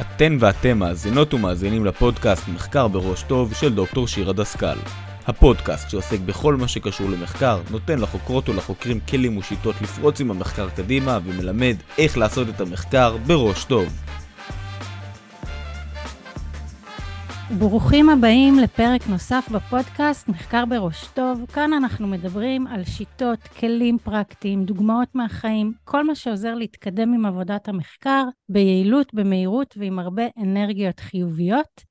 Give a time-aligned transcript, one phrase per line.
[0.00, 4.78] אתן ואתם מאזינות ומאזינים לפודקאסט מחקר בראש טוב של דוקטור שירה דסקל.
[5.26, 11.18] הפודקאסט שעוסק בכל מה שקשור למחקר, נותן לחוקרות ולחוקרים כלים ושיטות לפרוץ עם המחקר קדימה
[11.24, 14.07] ומלמד איך לעשות את המחקר בראש טוב.
[17.56, 21.46] ברוכים הבאים לפרק נוסף בפודקאסט מחקר בראש טוב.
[21.54, 27.68] כאן אנחנו מדברים על שיטות, כלים פרקטיים, דוגמאות מהחיים, כל מה שעוזר להתקדם עם עבודת
[27.68, 31.84] המחקר ביעילות, במהירות ועם הרבה אנרגיות חיוביות.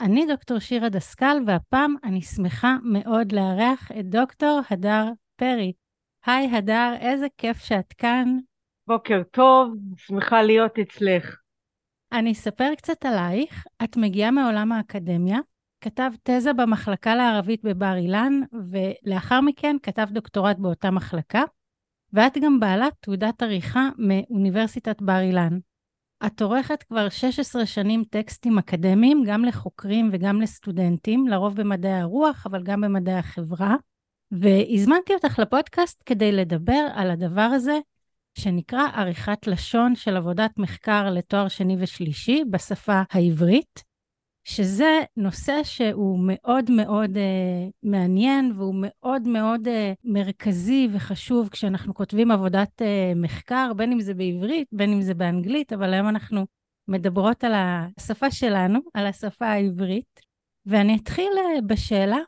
[0.00, 5.72] אני דוקטור שירה דסקל, והפעם אני שמחה מאוד לארח את דוקטור הדר פרי.
[6.26, 8.38] היי הדר, איזה כיף שאת כאן.
[8.88, 11.47] בוקר טוב, שמחה להיות אצלך.
[12.12, 13.66] אני אספר קצת עלייך.
[13.84, 15.38] את מגיעה מעולם האקדמיה,
[15.80, 18.40] כתבת תזה במחלקה לערבית בבר אילן,
[18.70, 21.42] ולאחר מכן כתבת דוקטורט באותה מחלקה,
[22.12, 25.58] ואת גם בעלת תעודת עריכה מאוניברסיטת בר אילן.
[26.26, 32.62] את עורכת כבר 16 שנים טקסטים אקדמיים, גם לחוקרים וגם לסטודנטים, לרוב במדעי הרוח, אבל
[32.62, 33.76] גם במדעי החברה.
[34.30, 37.78] והזמנתי אותך לפודקאסט כדי לדבר על הדבר הזה
[38.38, 43.84] שנקרא עריכת לשון של עבודת מחקר לתואר שני ושלישי בשפה העברית,
[44.44, 49.70] שזה נושא שהוא מאוד מאוד uh, מעניין והוא מאוד מאוד uh,
[50.04, 52.84] מרכזי וחשוב כשאנחנו כותבים עבודת uh,
[53.16, 56.46] מחקר, בין אם זה בעברית, בין אם זה באנגלית, אבל היום אנחנו
[56.88, 60.20] מדברות על השפה שלנו, על השפה העברית.
[60.66, 62.18] ואני אתחיל uh, בשאלה,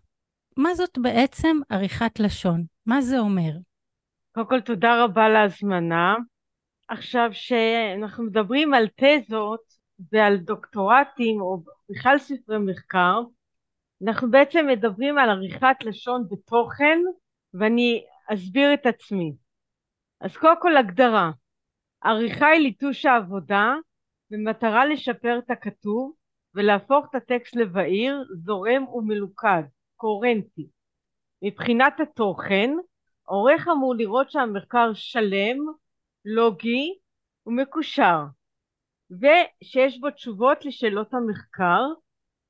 [0.57, 2.65] מה זאת בעצם עריכת לשון?
[2.87, 3.51] מה זה אומר?
[4.45, 6.17] קודם כל תודה רבה להזמנה.
[6.89, 9.61] עכשיו שאנחנו מדברים על תזות
[10.13, 13.21] ועל דוקטורטים או בכלל ספרי מחקר,
[14.05, 16.99] אנחנו בעצם מדברים על עריכת לשון בתוכן
[17.55, 19.33] ואני אסביר את עצמי.
[20.21, 21.31] אז קודם כל הגדרה,
[22.03, 23.75] עריכה היא ליטוש העבודה
[24.31, 26.13] במטרה לשפר את הכתוב
[26.55, 29.63] ולהפוך את הטקסט לבהיר, זורם ומלוכד,
[29.97, 30.67] קוהרנטי.
[31.43, 32.71] מבחינת התוכן,
[33.31, 35.59] העורך אמור לראות שהמחקר שלם,
[36.25, 36.99] לוגי
[37.47, 38.19] ומקושר,
[39.11, 41.83] ושיש בו תשובות לשאלות המחקר,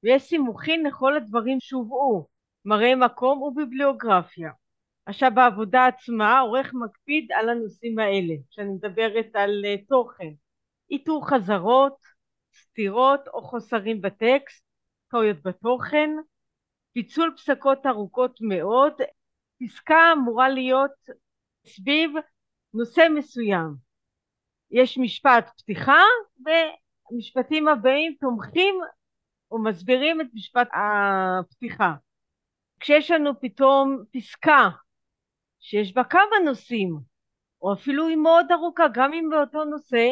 [0.04, 2.26] ויש סימוכין לכל הדברים שהובאו,
[2.64, 4.50] מראה מקום וביבליוגרפיה.
[5.06, 10.30] עכשיו בעבודה עצמה העורך מקפיד על הנושאים האלה, כשאני מדברת על uh, תוכן,
[10.90, 11.96] איתור חזרות,
[12.54, 14.64] סתירות או חוסרים בטקסט,
[15.10, 16.10] טעויות בתוכן,
[16.92, 18.92] פיצול פסקות ארוכות מאוד,
[19.60, 20.90] פסקה אמורה להיות
[21.66, 22.10] סביב
[22.74, 23.74] נושא מסוים.
[24.70, 26.02] יש משפט פתיחה
[26.44, 28.74] והמשפטים הבאים תומכים
[29.50, 31.94] ומסבירים את משפט הפתיחה.
[32.80, 34.68] כשיש לנו פתאום פסקה
[35.60, 36.98] שיש בה כמה נושאים,
[37.62, 40.06] או אפילו היא מאוד ארוכה, גם אם באותו נושא,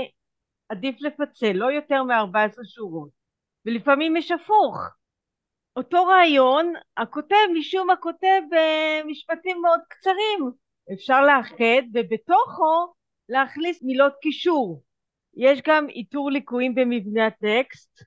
[0.69, 3.11] עדיף לפצל, לא יותר מ-14 שורות.
[3.67, 4.98] ולפעמים יש הפוך,
[5.79, 10.51] אותו רעיון, הכותב משום מה כותב במשפטים מאוד קצרים.
[10.93, 12.95] אפשר לאחד ובתוכו
[13.29, 14.83] להכניס מילות קישור.
[15.37, 18.03] יש גם איתור ליקויים במבנה הטקסט.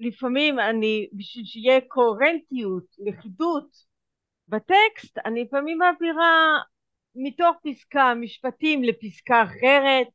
[0.00, 3.68] לפעמים אני, בשביל שיהיה קוהרנטיות, לכידות
[4.48, 6.58] בטקסט, אני לפעמים מעבירה
[7.14, 10.08] מתוך פסקה משפטים לפסקה אחרת,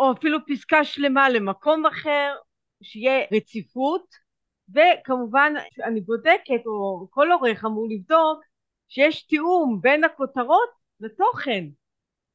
[0.00, 2.34] או אפילו פסקה שלמה למקום אחר,
[2.82, 4.27] שיהיה רציפות.
[4.74, 5.52] וכמובן
[5.84, 8.42] אני בודקת, או כל עורך אמור לבדוק,
[8.88, 10.70] שיש תיאום בין הכותרות
[11.00, 11.64] לתוכן.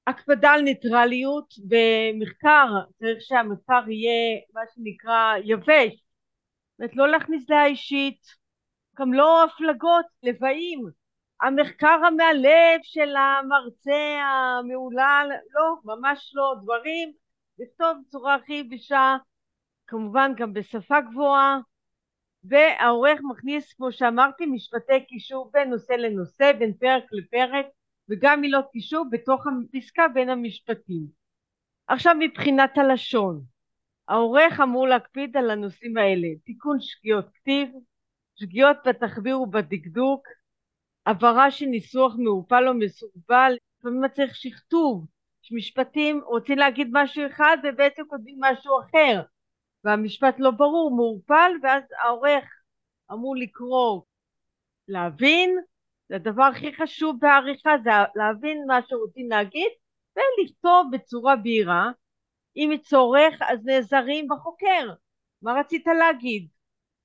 [0.07, 2.67] הקפדה על ניטרליות במחקר,
[2.99, 6.03] צריך שהמחקר יהיה מה שנקרא יבש,
[6.77, 8.21] זאת לא להכניס דעה אישית,
[8.99, 10.85] גם לא הפלגות, לבאים,
[11.41, 17.13] המחקר המאלף של המרצה המהולל, לא, ממש לא, דברים,
[17.59, 19.15] לכתוב בצורה הכי יבשה,
[19.87, 21.59] כמובן גם בשפה גבוהה,
[22.43, 27.65] והעורך מכניס כמו שאמרתי משפטי קישור בין נושא לנושא בין פרק לפרק
[28.09, 31.07] וגם מילות קישור בתוך הפסקה בין המשפטים.
[31.87, 33.41] עכשיו מבחינת הלשון.
[34.07, 36.27] העורך אמור להקפיד על הנושאים האלה.
[36.45, 37.69] תיקון שגיאות כתיב,
[38.35, 40.27] שגיאות בתחביר ובדקדוק,
[41.05, 45.07] הבהרה של ניסוח מעופל או מסורבל, לפעמים צריך שכתוב,
[45.41, 49.21] שמשפטים רוצים להגיד משהו אחד ובעצם כותבים משהו אחר
[49.83, 52.43] והמשפט לא ברור, מעורפל, ואז העורך
[53.11, 54.01] אמור לקרוא,
[54.87, 55.59] להבין,
[56.09, 59.71] זה הדבר הכי חשוב בעריכה, זה להבין מה שרוצים להגיד,
[60.15, 61.91] ולכתוב בצורה בהירה.
[62.55, 64.93] אם צורך, אז נעזרים בחוקר.
[65.41, 66.47] מה רצית להגיד?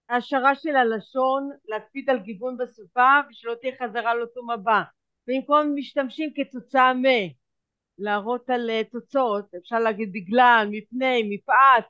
[0.09, 4.83] העשרה של הלשון, להקפיד על גיוון בשפה, ושלא תהיה חזרה לאותו מבע.
[5.27, 7.05] במקום משתמשים כתוצאה מ...
[7.99, 11.85] להראות על תוצאות, אפשר להגיד בגלל, מפני, מפאת,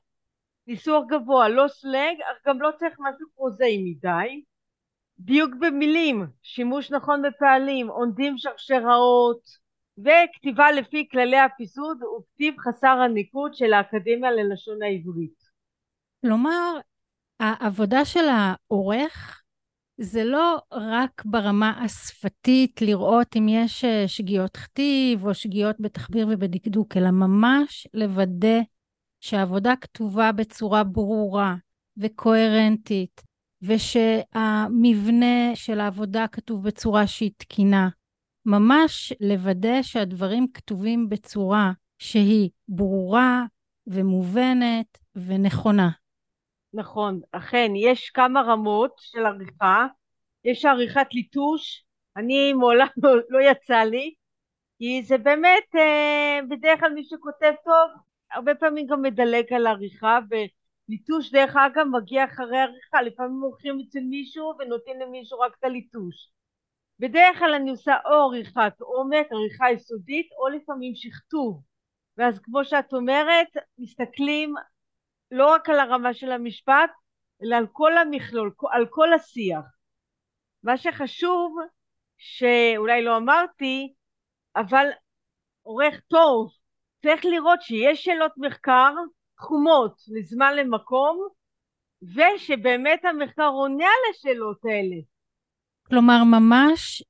[0.69, 4.43] ניסוח גבוה, לא סלנג, אך גם לא צריך משהו פרוזאי מדי.
[5.19, 9.41] דיוק במילים, שימוש נכון בפעלים, עונדים שרשראות,
[9.97, 15.43] וכתיבה לפי כללי הפיסוד וכתיב חסר הניקוד של האקדמיה ללשון העברית.
[16.21, 16.79] כלומר,
[17.39, 19.41] העבודה של העורך
[19.97, 26.97] זה לא רק ברמה השפתית לראות אם יש אה, שגיאות כתיב או שגיאות בתחביר ובדקדוק,
[26.97, 28.59] אלא ממש לוודא
[29.19, 31.55] שהעבודה כתובה בצורה ברורה
[31.97, 33.21] וקוהרנטית,
[33.61, 37.89] ושהמבנה של העבודה כתוב בצורה שהיא תקינה.
[38.45, 43.43] ממש לוודא שהדברים כתובים בצורה שהיא ברורה
[43.87, 45.89] ומובנת ונכונה.
[46.73, 49.87] נכון, אכן, יש כמה רמות של עריכה,
[50.43, 51.83] יש עריכת ליטוש,
[52.17, 54.13] אני מעולם לא, לא יצא לי,
[54.77, 57.89] כי זה באמת, אה, בדרך כלל מי שכותב טוב,
[58.31, 63.99] הרבה פעמים גם מדלג על עריכה, וליטוש דרך אגב מגיע אחרי עריכה, לפעמים עורכים אצל
[63.99, 66.31] מישהו ונותנים למישהו רק את הליטוש.
[66.99, 71.63] בדרך כלל אני עושה או עריכת עומק, עריכה יסודית, או לפעמים שכתוב.
[72.17, 73.47] ואז כמו שאת אומרת,
[73.77, 74.53] מסתכלים
[75.31, 76.91] לא רק על הרמה של המשפט,
[77.43, 79.65] אלא על כל המכלול, על כל השיח.
[80.63, 81.55] מה שחשוב,
[82.17, 83.93] שאולי לא אמרתי,
[84.55, 84.87] אבל
[85.61, 86.51] עורך טוב
[87.03, 88.93] צריך לראות שיש שאלות מחקר
[89.37, 91.27] תחומות לזמן למקום,
[92.01, 94.95] ושבאמת המחקר עונה על השאלות האלה.
[95.87, 97.03] כלומר, ממש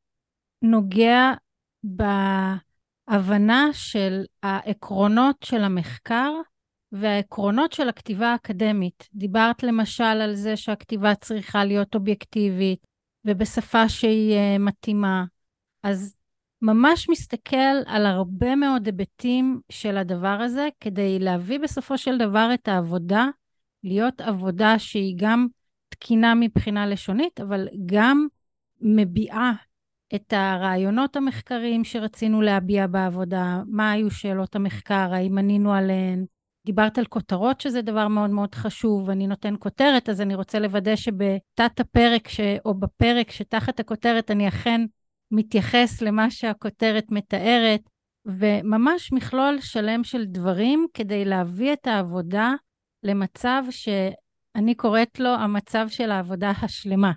[0.62, 1.31] נוגע
[1.83, 6.31] בהבנה של העקרונות של המחקר
[6.92, 9.09] והעקרונות של הכתיבה האקדמית.
[9.13, 12.88] דיברת למשל על זה שהכתיבה צריכה להיות אובייקטיבית
[13.25, 15.24] ובשפה שהיא uh, מתאימה.
[15.83, 16.15] אז
[16.61, 22.67] ממש מסתכל על הרבה מאוד היבטים של הדבר הזה, כדי להביא בסופו של דבר את
[22.67, 23.27] העבודה
[23.83, 25.47] להיות עבודה שהיא גם
[25.89, 28.27] תקינה מבחינה לשונית, אבל גם
[28.81, 29.53] מביעה
[30.15, 36.25] את הרעיונות המחקריים שרצינו להביע בעבודה, מה היו שאלות המחקר, האם ענינו עליהן,
[36.65, 40.95] דיברת על כותרות, שזה דבר מאוד מאוד חשוב, אני נותן כותרת, אז אני רוצה לוודא
[40.95, 42.39] שבתת הפרק, ש...
[42.65, 44.81] או בפרק שתחת הכותרת, אני אכן
[45.31, 47.81] מתייחס למה שהכותרת מתארת,
[48.26, 52.54] וממש מכלול שלם של דברים כדי להביא את העבודה
[53.04, 57.12] למצב שאני קוראת לו המצב של העבודה השלמה.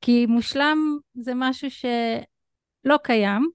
[0.00, 0.78] כי מושלם
[1.14, 3.50] זה משהו שלא קיים,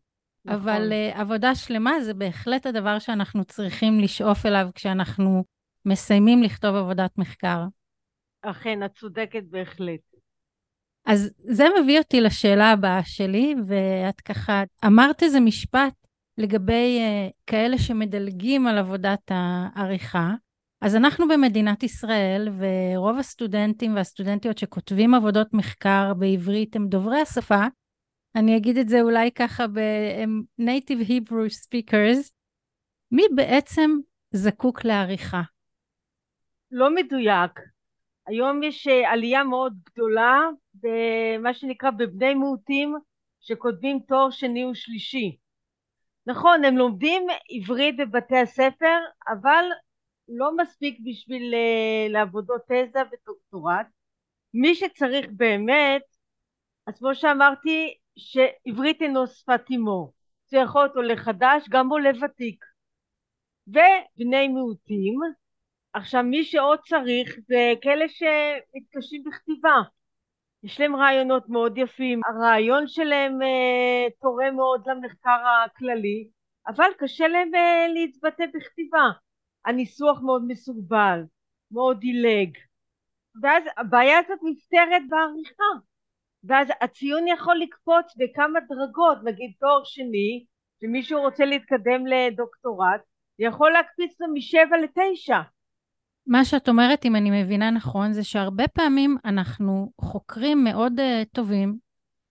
[0.45, 0.59] נכון.
[0.61, 5.43] אבל uh, עבודה שלמה זה בהחלט הדבר שאנחנו צריכים לשאוף אליו כשאנחנו
[5.85, 7.63] מסיימים לכתוב עבודת מחקר.
[8.41, 10.08] אכן, את צודקת בהחלט.
[11.11, 15.93] אז זה מביא אותי לשאלה הבאה שלי, ואת ככה אמרת איזה משפט
[16.37, 20.33] לגבי uh, כאלה שמדלגים על עבודת העריכה.
[20.81, 27.65] אז אנחנו במדינת ישראל, ורוב הסטודנטים והסטודנטיות שכותבים עבודות מחקר בעברית הם דוברי השפה,
[28.35, 32.31] אני אגיד את זה אולי ככה ב-native Hebrew speakers,
[33.11, 33.91] מי בעצם
[34.31, 35.41] זקוק לעריכה?
[36.71, 37.51] לא מדויק.
[38.27, 40.39] היום יש אה, עלייה מאוד גדולה
[40.81, 42.95] במה שנקרא בבני מיעוטים
[43.39, 45.37] שכותבים תואר שני ושלישי.
[46.25, 48.97] נכון, הם לומדים עברית בבתי הספר,
[49.27, 49.65] אבל
[50.27, 53.87] לא מספיק בשביל uh, לעבודות תזה ודוקטורט.
[54.53, 56.01] מי שצריך באמת,
[56.87, 60.11] אז כמו שאמרתי, שעברית אינו שפת אמו.
[60.47, 62.65] זה יכול להיות עולה חדש, גם עולה ותיק.
[63.67, 65.19] ובני מיעוטים,
[65.93, 69.75] עכשיו מי שעוד צריך זה כאלה שמתקשים בכתיבה.
[70.63, 76.29] יש להם רעיונות מאוד יפים, הרעיון שלהם אה, תורם מאוד למחקר הכללי,
[76.67, 79.09] אבל קשה להם אה, להתבטא בכתיבה.
[79.65, 81.19] הניסוח מאוד מסורבל,
[81.71, 82.57] מאוד דילג,
[83.41, 85.89] ואז הבעיה הזאת נפתרת בעריכה.
[86.43, 90.45] ואז הציון יכול לקפוץ בכמה דרגות, נגיד תואר שני,
[90.81, 93.01] שמישהו רוצה להתקדם לדוקטורט,
[93.39, 95.39] יכול להקפיץ לו משבע לתשע.
[96.29, 101.77] מה שאת אומרת, אם אני מבינה נכון, זה שהרבה פעמים אנחנו חוקרים מאוד uh, טובים,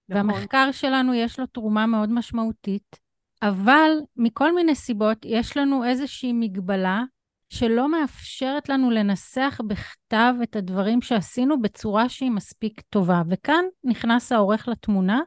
[0.09, 0.31] נכון.
[0.31, 2.97] והמחקר שלנו יש לו תרומה מאוד משמעותית,
[3.43, 7.03] אבל מכל מיני סיבות יש לנו איזושהי מגבלה
[7.49, 13.23] שלא מאפשרת לנו לנסח בכתב את הדברים שעשינו בצורה שהיא מספיק טובה.
[13.29, 15.21] וכאן נכנס העורך לתמונה,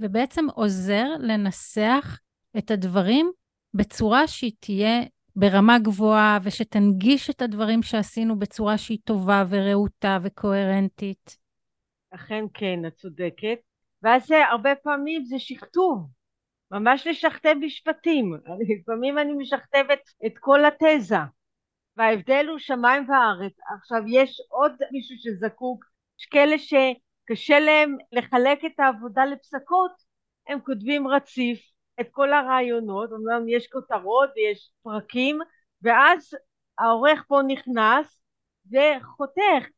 [0.00, 2.18] ובעצם עוזר לנסח
[2.58, 3.30] את הדברים
[3.74, 5.02] בצורה שהיא תהיה
[5.36, 11.38] ברמה גבוהה, ושתנגיש את הדברים שעשינו בצורה שהיא טובה ורהוטה וקוהרנטית.
[12.10, 13.58] אכן כן, את צודקת.
[14.02, 16.08] ואז הרבה פעמים זה שכתוב,
[16.70, 18.34] ממש לשכתב משפטים.
[18.68, 21.16] לפעמים אני משכתבת את כל התזה.
[21.96, 23.52] וההבדל הוא שמיים וארץ.
[23.76, 25.84] עכשיו יש עוד מישהו שזקוק,
[26.18, 29.92] יש כאלה שקשה להם לחלק את העבודה לפסקות,
[30.48, 35.38] הם כותבים רציף את כל הרעיונות, אומנם יש כותרות ויש פרקים,
[35.82, 36.30] ואז
[36.78, 38.22] העורך פה נכנס
[38.66, 39.68] וחותך,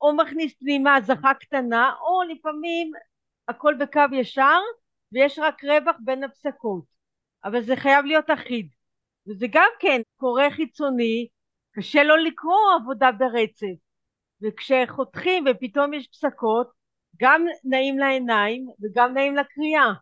[0.00, 2.92] או מכניס פנימה זכה קטנה, או לפעמים
[3.48, 4.60] הכל בקו ישר
[5.12, 6.84] ויש רק רווח בין הפסקות,
[7.44, 8.68] אבל זה חייב להיות אחיד.
[9.28, 11.28] וזה גם כן קורא חיצוני,
[11.72, 13.76] קשה לו לקרוא עבודה ברצף,
[14.42, 16.70] וכשחותכים ופתאום יש פסקות,
[17.20, 19.92] גם נעים לעיניים וגם נעים לקריאה.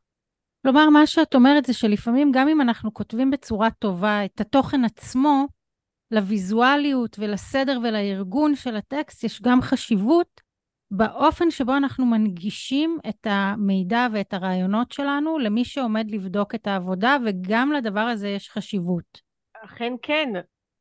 [0.64, 5.46] כלומר, מה שאת אומרת זה שלפעמים גם אם אנחנו כותבים בצורה טובה את התוכן עצמו,
[6.10, 10.40] לוויזואליות ולסדר ולארגון של הטקסט יש גם חשיבות
[10.90, 17.72] באופן שבו אנחנו מנגישים את המידע ואת הרעיונות שלנו למי שעומד לבדוק את העבודה, וגם
[17.72, 19.20] לדבר הזה יש חשיבות.
[19.64, 20.28] אכן כן.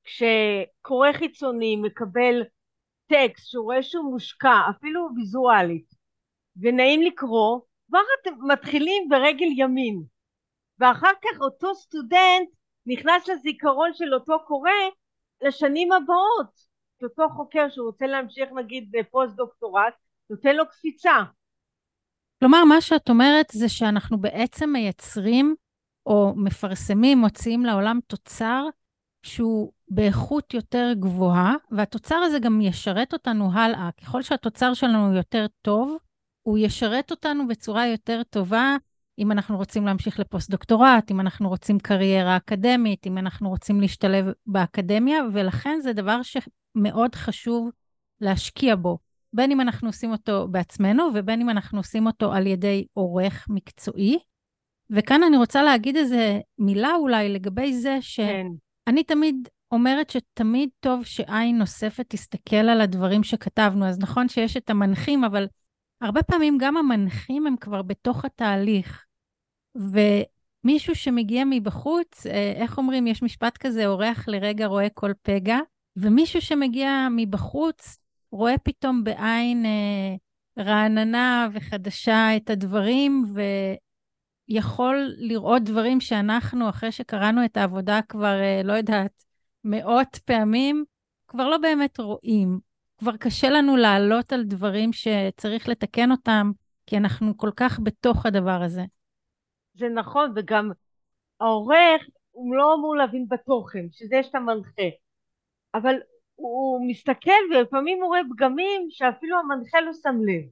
[0.04, 2.44] כשקורא חיצוני מקבל
[3.08, 5.96] טקסט שהוא רואה שהוא מושקע, אפילו ויזואלית,
[6.58, 7.60] ונעים לקרוא,
[7.94, 10.04] כבר אתם מתחילים ברגל ימין.
[10.80, 12.50] ואחר כך אותו סטודנט
[12.86, 14.72] נכנס לזיכרון של אותו קורא
[15.42, 16.74] לשנים הבאות.
[17.04, 19.94] אותו חוקר שרוצה להמשיך נגיד בפוסט דוקטורט,
[20.30, 21.24] נותן לו קפיצה.
[22.40, 25.56] כלומר, מה שאת אומרת זה שאנחנו בעצם מייצרים
[26.06, 28.66] או מפרסמים, מוציאים לעולם תוצר
[29.24, 33.90] שהוא באיכות יותר גבוהה, והתוצר הזה גם ישרת אותנו הלאה.
[34.02, 35.98] ככל שהתוצר שלנו יותר טוב,
[36.44, 38.78] הוא ישרת אותנו בצורה יותר טובה
[39.20, 45.18] אם אנחנו רוצים להמשיך לפוסט-דוקטורט, אם אנחנו רוצים קריירה אקדמית, אם אנחנו רוצים להשתלב באקדמיה,
[45.34, 47.70] ולכן זה דבר שמאוד חשוב
[48.22, 48.98] להשקיע בו.
[49.34, 54.20] בין אם אנחנו עושים אותו בעצמנו ובין אם אנחנו עושים אותו על ידי עורך מקצועי.
[54.90, 59.14] וכאן אני רוצה להגיד איזה מילה אולי לגבי זה שאני כן.
[59.14, 63.86] תמיד אומרת שתמיד טוב שעין נוספת תסתכל על הדברים שכתבנו.
[63.86, 65.48] אז נכון שיש את המנחים, אבל
[66.04, 69.06] הרבה פעמים גם המנחים הם כבר בתוך התהליך.
[69.76, 75.58] ומישהו שמגיע מבחוץ, אה, איך אומרים, יש משפט כזה, אורח לרגע רואה כל פגע,
[75.96, 77.98] ומישהו שמגיע מבחוץ
[78.32, 80.16] רואה פתאום בעין אה,
[80.64, 83.26] רעננה וחדשה את הדברים,
[84.50, 89.24] ויכול לראות דברים שאנחנו, אחרי שקראנו את העבודה כבר, אה, לא יודעת,
[89.64, 90.84] מאות פעמים,
[91.28, 92.73] כבר לא באמת רואים.
[92.98, 96.52] כבר קשה לנו לעלות על דברים שצריך לתקן אותם,
[96.86, 98.82] כי אנחנו כל כך בתוך הדבר הזה.
[99.74, 100.72] זה נכון, וגם
[101.40, 104.90] העורך, הוא לא אמור להבין בתוכן, שזה יש את המנחה.
[105.74, 105.96] אבל
[106.36, 110.50] הוא מסתכל ולפעמים הוא רואה פגמים שאפילו המנחה לא שם לב.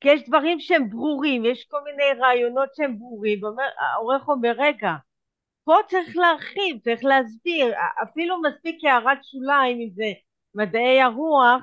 [0.00, 4.92] כי יש דברים שהם ברורים, יש כל מיני רעיונות שהם ברורים, והעורך אומר, רגע,
[5.64, 10.12] פה צריך להרחיב, צריך להסביר, אפילו מספיק הערת שוליים, אם זה
[10.54, 11.62] מדעי הרוח,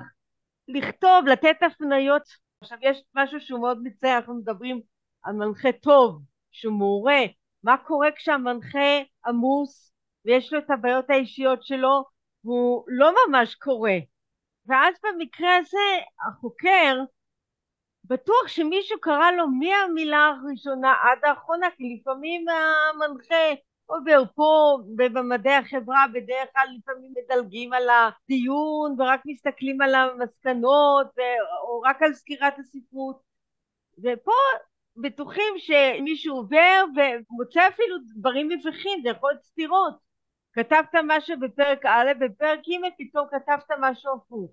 [0.68, 2.22] לכתוב, לתת הפניות.
[2.60, 4.80] עכשיו יש משהו שהוא מאוד מצער, אנחנו מדברים
[5.22, 7.20] על מנחה טוב, שהוא מעורה,
[7.62, 9.92] מה קורה כשהמנחה עמוס
[10.24, 12.04] ויש לו את הבעיות האישיות שלו
[12.44, 13.90] והוא לא ממש קורא.
[14.66, 16.96] ואז במקרה הזה החוקר
[18.04, 23.54] בטוח שמישהו קרא לו מהמילה הראשונה עד האחרונה, כי לפעמים המנחה
[23.90, 31.06] עובר פה במדעי החברה בדרך כלל לפעמים מדלגים על הדיון ורק מסתכלים על המסקנות
[31.62, 33.20] או רק על סקירת הספרות.
[33.98, 34.32] ופה
[34.96, 39.94] בטוחים שמישהו עובר ומוצא אפילו דברים מביכים, זה יכול להיות סתירות.
[40.52, 44.50] כתבת משהו בפרק א', בפרק ג' פתאום כתבת משהו הפוך.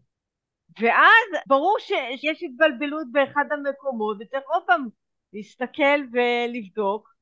[0.81, 4.87] ואז ברור שיש התבלבלות באחד המקומות וצריך עוד פעם
[5.33, 7.16] להסתכל ולבדוק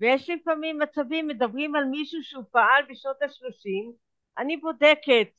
[0.00, 3.92] ויש לפעמים מצבים, מדברים על מישהו שהוא פעל בשנות השלושים,
[4.38, 5.32] אני בודקת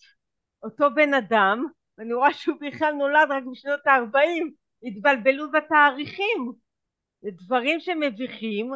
[0.64, 1.66] אותו בן אדם
[1.98, 4.54] ואני רואה שהוא בכלל נולד רק בשנות הארבעים,
[4.84, 6.52] התבלבלו בתאריכים,
[7.22, 8.72] זה דברים שמביכים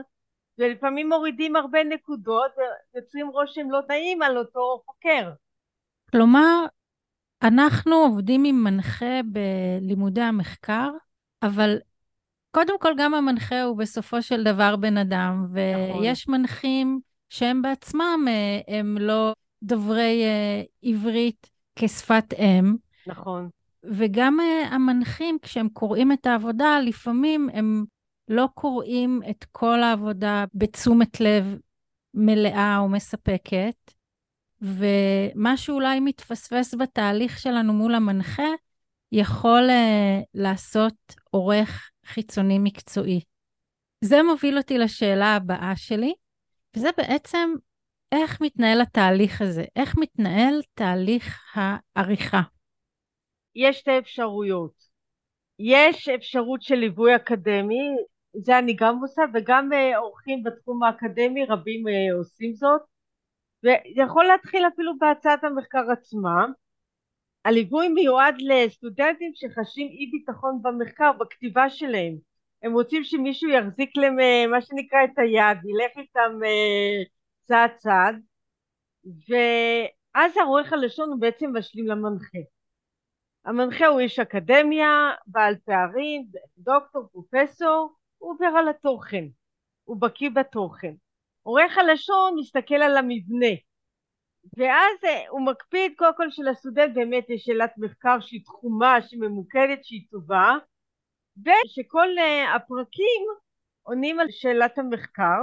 [0.58, 2.52] ולפעמים מורידים הרבה נקודות
[2.94, 5.32] ויוצרים רושם לא נעים על אותו חוקר.
[6.12, 6.66] כלומר,
[7.44, 10.90] אנחנו עובדים עם מנחה בלימודי המחקר,
[11.44, 11.78] אבל
[12.56, 16.40] קודם כל גם המנחה הוא בסופו של דבר בן אדם, ויש נכון.
[16.40, 19.34] מנחים שהם בעצמם, אה, הם לא
[19.64, 22.76] דוברי אה, עברית כשפת אם.
[23.08, 23.50] נכון.
[23.84, 27.86] וגם אה, המנחים, כשהם קוראים את העבודה, לפעמים הם
[28.28, 31.44] לא קוראים את כל העבודה בתשומת לב
[32.14, 33.92] מלאה או מספקת,
[34.62, 38.50] ומה שאולי מתפספס בתהליך שלנו מול המנחה,
[39.12, 40.96] יכול uh, לעשות
[41.32, 43.22] עורך חיצוני מקצועי.
[44.02, 46.14] זה מוביל אותי לשאלה הבאה שלי,
[46.76, 47.50] וזה בעצם
[48.12, 49.64] איך מתנהל התהליך הזה?
[49.76, 52.42] איך מתנהל תהליך העריכה?
[53.56, 54.96] יש שתי אפשרויות.
[55.60, 57.96] יש אפשרות של ליווי אקדמי,
[58.44, 62.82] זה אני גם עושה, וגם אה, אורחים בתחום האקדמי רבים אה, עושים זאת,
[63.64, 66.46] ויכול להתחיל אפילו בהצעת המחקר עצמה.
[67.46, 72.16] הליווי מיועד לסטודנטים שחשים אי ביטחון במחקר, בכתיבה שלהם.
[72.64, 76.40] הם רוצים שמישהו יחזיק להם אה, מה שנקרא את היד, ילך איתם
[77.44, 78.16] צעד צעד,
[79.06, 82.38] ואז העורך הלשון הוא בעצם משלים למנחה.
[83.46, 86.26] המנחה הוא איש אקדמיה, בעל פערים,
[86.58, 89.26] דוקטור, פרופסור, הוא עובר על התוכן,
[89.84, 90.94] הוא בקיא בתוכן.
[91.44, 93.56] עורך הלשון מסתכל על המבנה,
[94.58, 99.84] ואז אה, הוא מקפיד קודם כל שלסטודנט באמת יש שאלת מחקר שהיא תחומה, שהיא ממוקדת,
[99.84, 100.58] שהיא טובה,
[101.38, 103.24] ושכל uh, הפרקים
[103.84, 105.42] עונים על שאלת המחקר,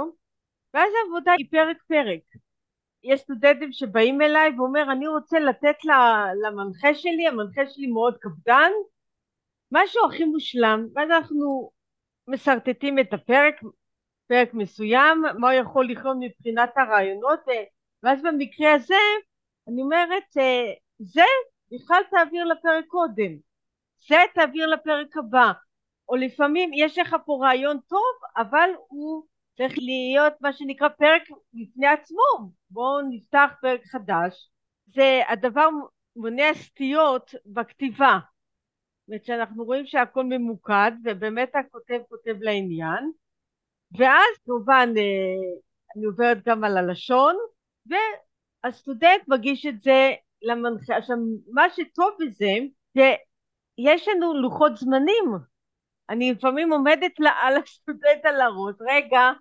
[0.73, 2.21] ואז העבודה היא פרק פרק.
[3.03, 5.75] יש סטודנטים שבאים אליי ואומר אני רוצה לתת
[6.43, 8.71] למנחה שלי, המנחה שלי מאוד קפדן,
[9.71, 11.71] משהו הכי מושלם, ואז אנחנו
[12.27, 13.55] משרטטים את הפרק,
[14.27, 17.39] פרק מסוים, מה הוא יכול לכלול מבחינת הרעיונות,
[18.03, 19.03] ואז במקרה הזה
[19.67, 20.23] אני אומרת
[20.99, 21.23] זה
[21.71, 23.37] בכלל תעביר לפרק קודם,
[24.07, 25.51] זה תעביר לפרק הבא,
[26.09, 29.25] או לפעמים יש לך פה רעיון טוב אבל הוא
[29.57, 31.21] צריך להיות מה שנקרא פרק
[31.53, 34.49] בפני עצמו, בואו נפתח פרק חדש,
[34.87, 35.67] זה הדבר
[36.15, 43.11] מונע סטיות בכתיבה, זאת אומרת שאנחנו רואים שהכל ממוקד ובאמת הכותב כותב לעניין,
[43.97, 45.57] ואז כמובן אה,
[45.95, 47.35] אני עוברת גם על הלשון,
[47.85, 51.17] והסטודנט מגיש את זה למנחה, עכשיו
[51.51, 52.53] מה שטוב בזה,
[52.95, 53.13] זה
[53.77, 55.25] יש לנו לוחות זמנים.
[56.09, 57.11] אני לפעמים עומדת
[57.41, 59.31] על הסטודנט על הראש, רגע,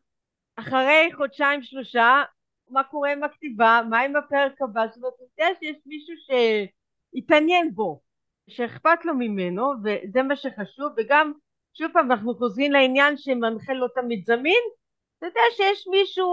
[0.57, 2.23] אחרי חודשיים שלושה,
[2.71, 7.75] מה קורה עם הכתיבה, מה עם הפרק הבא, זאת אומרת, אתה יודע שיש מישהו שהתעניין
[7.75, 8.01] בו,
[8.49, 11.33] שאכפת לו ממנו, וזה מה שחשוב, וגם,
[11.75, 14.63] שוב פעם, אנחנו חוזרים לעניין שמנחה לא תמיד זמין,
[15.23, 16.29] אתה יודע שיש מישהו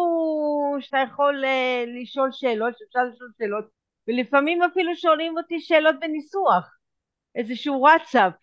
[0.79, 3.65] שאתה יכול uh, לשאול שאלות, שאפשר לשאול שאלות,
[4.07, 6.77] ולפעמים אפילו שואלים אותי שאלות בניסוח,
[7.35, 8.33] איזשהו וואטסאפ,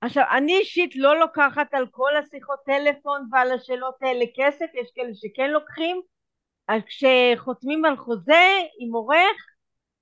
[0.00, 5.14] עכשיו אני אישית לא לוקחת על כל השיחות טלפון ועל השאלות האלה כסף, יש כאלה
[5.14, 6.00] שכן לוקחים,
[6.68, 9.46] אז כשחותמים על חוזה עם עורך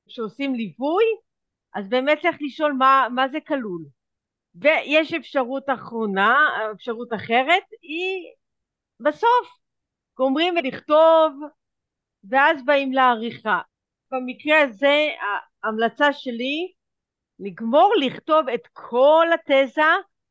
[0.08, 1.04] שעושים ליווי,
[1.74, 3.84] אז באמת צריך לשאול מה, מה זה כלול.
[4.54, 8.32] ויש אפשרות אחרונה, אפשרות אחרת, היא
[9.00, 9.60] בסוף
[10.20, 11.32] גומרים לכתוב
[12.30, 13.60] ואז באים לעריכה.
[14.12, 15.08] במקרה הזה
[15.62, 16.72] ההמלצה שלי
[17.38, 19.82] לגמור לכתוב את כל התזה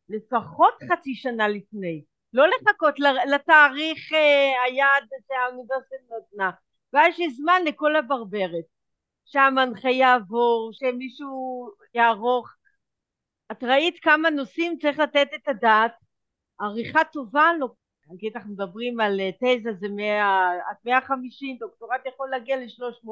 [0.09, 2.99] לפחות חצי שנה לפני, לא לחכות
[3.33, 6.51] לתאריך אה, היעד שהאוניברסיטה נתנה,
[6.93, 8.65] ואז יש זמן לכל הברברת,
[9.25, 12.49] שהמנחה יעבור, שמישהו יערוך.
[13.51, 15.93] את ראית כמה נושאים צריך לתת את הדעת,
[16.59, 17.67] עריכה טובה לא,
[18.09, 23.09] נגיד אנחנו מדברים על אה, תזה זה 100, עד 150, דוקטורט יכול להגיע ל-300,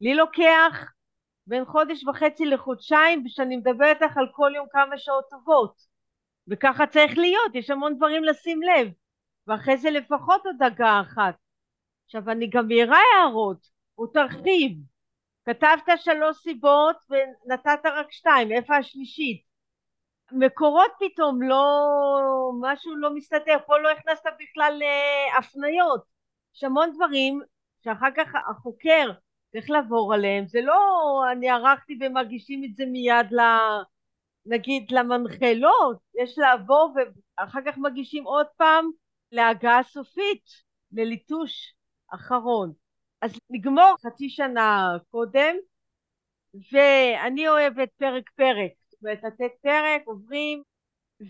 [0.00, 0.92] לי לוקח
[1.46, 5.74] בין חודש וחצי לחודשיים ושאני מדברת לך על כל יום כמה שעות טובות.
[6.48, 8.88] וככה צריך להיות, יש המון דברים לשים לב.
[9.46, 11.34] ואחרי זה לפחות עוד דקה אחת.
[12.06, 13.66] עכשיו אני גם מעירה הערות.
[13.98, 14.72] או תרחיב.
[15.44, 19.49] כתבת שלוש סיבות ונתת רק שתיים, איפה השלישית?
[20.32, 21.64] מקורות פתאום לא,
[22.60, 26.04] משהו לא מסתדר, פה לא הכנסת בכלל להפניות,
[26.54, 27.40] יש המון דברים
[27.84, 29.10] שאחר כך החוקר
[29.52, 30.78] צריך לעבור עליהם, זה לא
[31.32, 33.40] אני ערכתי ומגישים את זה מיד ל...
[34.46, 38.90] נגיד למנחה, לא, יש לעבור ואחר כך מגישים עוד פעם
[39.32, 40.44] להגעה סופית,
[40.92, 41.74] לליטוש
[42.14, 42.72] אחרון.
[43.20, 45.56] אז נגמור חצי שנה קודם,
[46.72, 50.62] ואני אוהבת פרק פרק, לתת פרק, עוברים,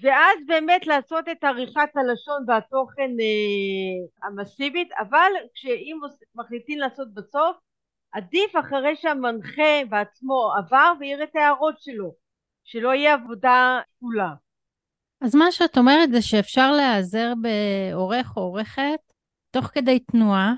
[0.02, 5.96] ואז באמת לעשות את עריכת הלשון והתוכן אה, המסיבית, אבל כשאם
[6.34, 7.56] מחליטים לעשות בסוף,
[8.12, 12.14] עדיף אחרי שהמנחה בעצמו עבר והעיר את ההערות שלו,
[12.64, 14.34] שלא יהיה עבודה כפולה.
[15.20, 19.00] אז מה שאת אומרת זה שאפשר להיעזר בעורך או עורכת
[19.50, 20.54] תוך כדי תנועה,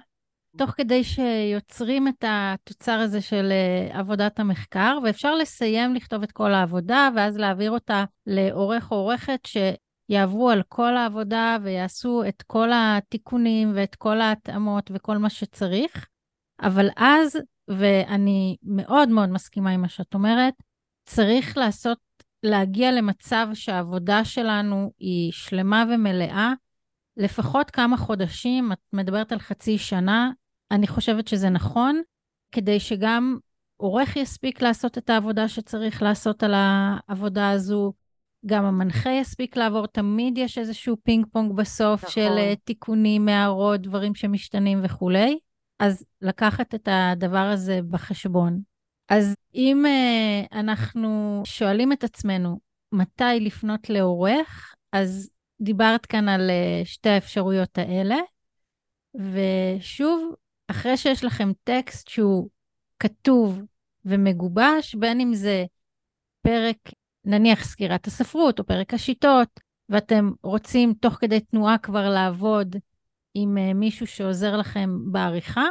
[0.57, 6.55] תוך כדי שיוצרים את התוצר הזה של אה, עבודת המחקר, ואפשר לסיים לכתוב את כל
[6.55, 13.73] העבודה, ואז להעביר אותה לעורך או עורכת שיעברו על כל העבודה ויעשו את כל התיקונים
[13.75, 16.07] ואת כל ההתאמות וכל מה שצריך.
[16.63, 17.39] אבל אז,
[17.69, 20.55] ואני מאוד מאוד מסכימה עם מה שאת אומרת,
[21.05, 21.99] צריך לעשות,
[22.43, 26.53] להגיע למצב שהעבודה שלנו היא שלמה ומלאה,
[27.17, 30.31] לפחות כמה חודשים, את מדברת על חצי שנה,
[30.73, 32.03] אני חושבת שזה נכון,
[32.53, 33.39] כדי שגם
[33.77, 37.93] עורך יספיק לעשות את העבודה שצריך לעשות על העבודה הזו,
[38.47, 42.11] גם המנחה יספיק לעבור, תמיד יש איזשהו פינג פונג בסוף נכון.
[42.11, 45.39] של uh, תיקונים, הערות, דברים שמשתנים וכולי.
[45.79, 48.61] אז לקחת את הדבר הזה בחשבון.
[49.09, 52.61] אז אם uh, אנחנו שואלים את עצמנו
[52.93, 55.31] מתי לפנות לעורך, אז
[55.61, 58.17] דיברת כאן על uh, שתי האפשרויות האלה.
[59.15, 60.35] ושוב,
[60.73, 62.49] אחרי שיש לכם טקסט שהוא
[62.99, 63.61] כתוב
[64.05, 65.65] ומגובש, בין אם זה
[66.43, 66.77] פרק,
[67.25, 72.77] נניח סקירת הספרות או פרק השיטות, ואתם רוצים תוך כדי תנועה כבר לעבוד
[73.35, 75.65] עם uh, מישהו שעוזר לכם בעריכה,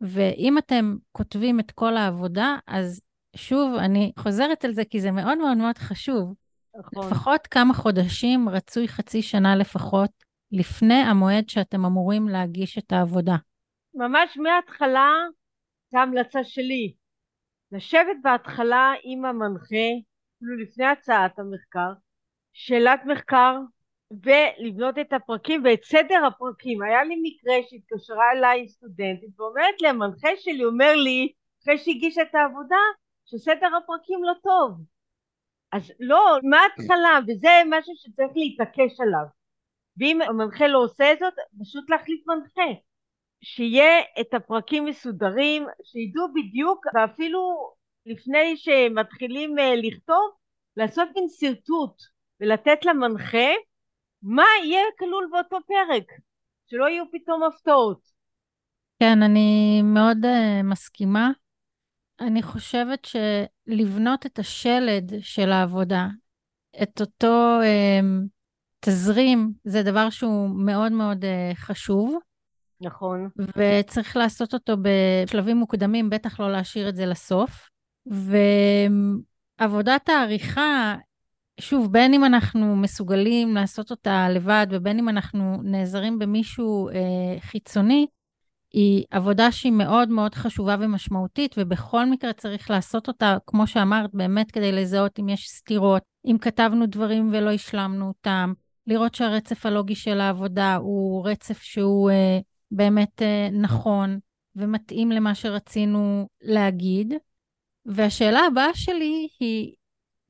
[0.00, 3.00] ואם אתם כותבים את כל העבודה, אז
[3.36, 6.34] שוב, אני חוזרת על זה כי זה מאוד מאוד מאוד חשוב.
[6.78, 7.06] נכון.
[7.06, 10.10] לפחות כמה חודשים, רצוי חצי שנה לפחות,
[10.52, 13.36] לפני המועד שאתם אמורים להגיש את העבודה.
[13.98, 15.12] ממש מההתחלה,
[15.90, 16.94] זו המלצה שלי.
[17.72, 19.88] לשבת בהתחלה עם המנחה,
[20.36, 21.92] אפילו לפני הצעת המחקר,
[22.52, 23.58] שאלת מחקר,
[24.10, 26.82] ולבנות את הפרקים ואת סדר הפרקים.
[26.82, 31.32] היה לי מקרה שהתקשרה אליי סטודנטית ואומרת לי, המנחה שלי אומר לי,
[31.62, 32.82] אחרי שהגישה את העבודה,
[33.24, 34.80] שסדר הפרקים לא טוב.
[35.72, 39.26] אז לא, מההתחלה, וזה משהו שצריך להתעקש עליו.
[39.98, 42.80] ואם המנחה לא עושה זאת, פשוט להחליף מנחה.
[43.42, 47.72] שיהיה את הפרקים מסודרים, שידעו בדיוק, ואפילו
[48.06, 50.30] לפני שמתחילים אה, לכתוב,
[50.76, 52.02] לעשות מין שרטוט
[52.40, 53.48] ולתת למנחה
[54.22, 56.04] מה יהיה כלול באותו פרק,
[56.70, 58.00] שלא יהיו פתאום הפתעות.
[59.00, 61.30] כן, אני מאוד uh, מסכימה.
[62.20, 66.06] אני חושבת שלבנות את השלד של העבודה,
[66.82, 68.28] את אותו uh,
[68.80, 72.18] תזרים, זה דבר שהוא מאוד מאוד uh, חשוב.
[72.80, 73.28] נכון.
[73.56, 77.68] וצריך לעשות אותו בשלבים מוקדמים, בטח לא להשאיר את זה לסוף.
[79.60, 80.96] ועבודת העריכה
[81.60, 88.06] שוב, בין אם אנחנו מסוגלים לעשות אותה לבד ובין אם אנחנו נעזרים במישהו אה, חיצוני,
[88.72, 94.50] היא עבודה שהיא מאוד מאוד חשובה ומשמעותית, ובכל מקרה צריך לעשות אותה, כמו שאמרת, באמת
[94.50, 98.52] כדי לזהות אם יש סתירות, אם כתבנו דברים ולא השלמנו אותם,
[98.86, 102.38] לראות שהרצף הלוגי של העבודה הוא רצף שהוא אה,
[102.70, 104.18] באמת אה, נכון
[104.56, 107.14] ומתאים למה שרצינו להגיד.
[107.86, 109.74] והשאלה הבאה שלי היא,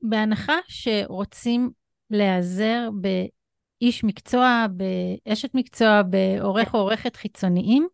[0.01, 1.71] בהנחה שרוצים
[2.09, 7.87] להיעזר באיש מקצוע, באשת מקצוע, בעורך או עורכת חיצוניים,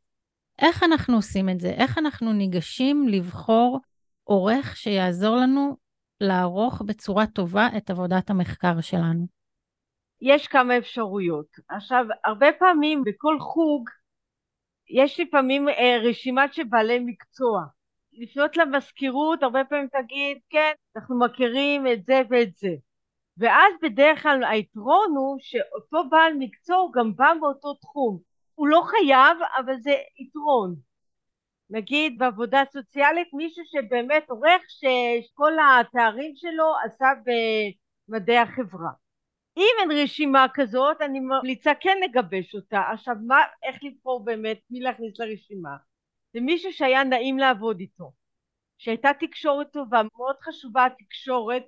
[0.62, 1.70] איך אנחנו עושים את זה?
[1.70, 3.80] איך אנחנו ניגשים לבחור
[4.24, 5.78] עורך שיעזור לנו
[6.22, 9.26] לערוך בצורה טובה את עבודת המחקר שלנו?
[10.22, 11.48] יש כמה אפשרויות.
[11.70, 13.90] עכשיו, הרבה פעמים בכל חוג
[14.90, 17.62] יש לפעמים אה, רשימת של בעלי מקצוע.
[18.14, 22.76] לפנות למזכירות, הרבה פעמים תגיד, כן, אנחנו מכירים את זה ואת זה.
[23.38, 28.20] ואז בדרך כלל היתרון הוא שאותו בעל מקצוע הוא גם בא מאותו תחום.
[28.56, 30.76] הוא לא חייב, אבל זה יתרון.
[31.70, 37.08] נגיד בעבודה סוציאלית מישהו שבאמת עורך שכל התארים שלו עשה
[38.10, 38.90] במדעי החברה.
[39.58, 42.82] אם אין רשימה כזאת אני ממליצה כן לגבש אותה.
[42.94, 45.76] עכשיו מה, איך לבחור באמת מי להכניס לרשימה?
[46.34, 48.12] זה מישהו שהיה נעים לעבוד איתו,
[48.78, 51.64] שהייתה תקשורת טובה, מאוד חשובה התקשורת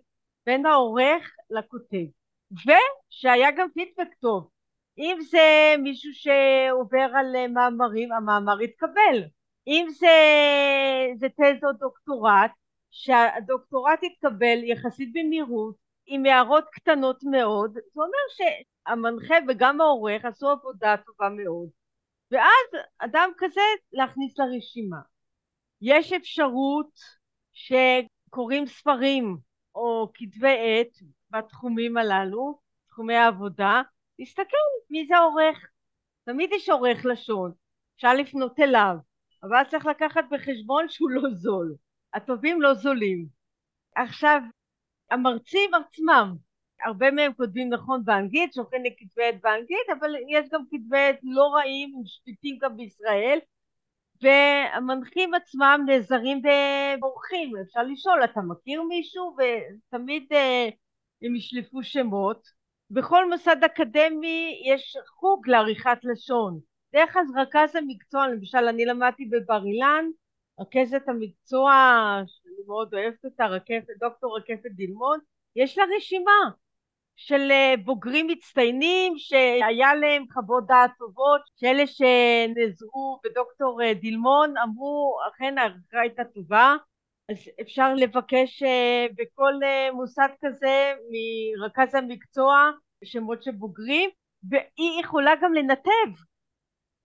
[0.45, 2.06] בין העורך לכותב,
[2.52, 4.50] ושהיה גם פידבק טוב.
[4.97, 9.23] אם זה מישהו שעובר על אה, מאמרים, המאמר יתקבל.
[9.67, 10.08] אם זה,
[11.15, 12.52] זה תזה או דוקטורט,
[12.91, 15.76] שהדוקטורט יתקבל יחסית במהירות,
[16.08, 18.54] עם הערות קטנות מאוד, זה אומר
[18.88, 21.70] שהמנחה וגם העורך עשו עבודה טובה מאוד.
[22.32, 24.98] ואז אדם כזה להכניס לרשימה.
[25.82, 26.91] יש אפשרות
[27.54, 29.38] שקוראים ספרים
[29.76, 30.98] או כתבי עת
[31.30, 33.82] בתחומים הללו, תחומי העבודה,
[34.20, 34.58] להסתכל
[34.89, 35.67] מי זה העורך.
[36.26, 37.52] תמיד יש עורך לשון,
[37.96, 38.96] אפשר לפנות אליו,
[39.43, 41.76] אבל צריך לקחת בחשבון שהוא לא זול.
[42.13, 43.28] הטובים לא זולים.
[43.96, 44.41] עכשיו,
[45.12, 46.36] המרצים עצמם,
[46.86, 51.20] הרבה מהם כותבים נכון באנגלית, שולחים לי כתבי עת באנגלית, אבל יש גם כתבי עת
[51.24, 53.39] לא רעים, משפיטים גם בישראל,
[54.22, 56.41] והמנחים עצמם נעזרים
[57.00, 59.36] באורחים, אפשר לשאול, אתה מכיר מישהו?
[59.38, 60.70] ותמיד אה,
[61.22, 62.48] הם ישלפו שמות.
[62.91, 66.60] בכל מוסד אקדמי יש חוג לעריכת לשון.
[66.93, 70.06] דרך אז רכז המקצוע, למשל אני למדתי בבר אילן,
[70.60, 71.72] רכזת המקצוע,
[72.58, 75.20] שאני מאוד אוהבת אותה, רקפת, דוקטור רקפת דילמון,
[75.56, 76.52] יש לה רשימה
[77.15, 85.17] של אה, בוגרים מצטיינים שהיה להם חוות דעת טובות, שאלה שנעזרו בדוקטור אה, דילמון אמרו
[85.30, 86.76] אכן הערכה הייתה טובה,
[87.32, 89.54] אז אפשר לבקש אה, בכל
[89.93, 92.72] מוסד כזה מרכז המקצוע
[93.04, 94.10] שמות של בוגרים
[94.50, 96.22] והיא יכולה גם לנתב.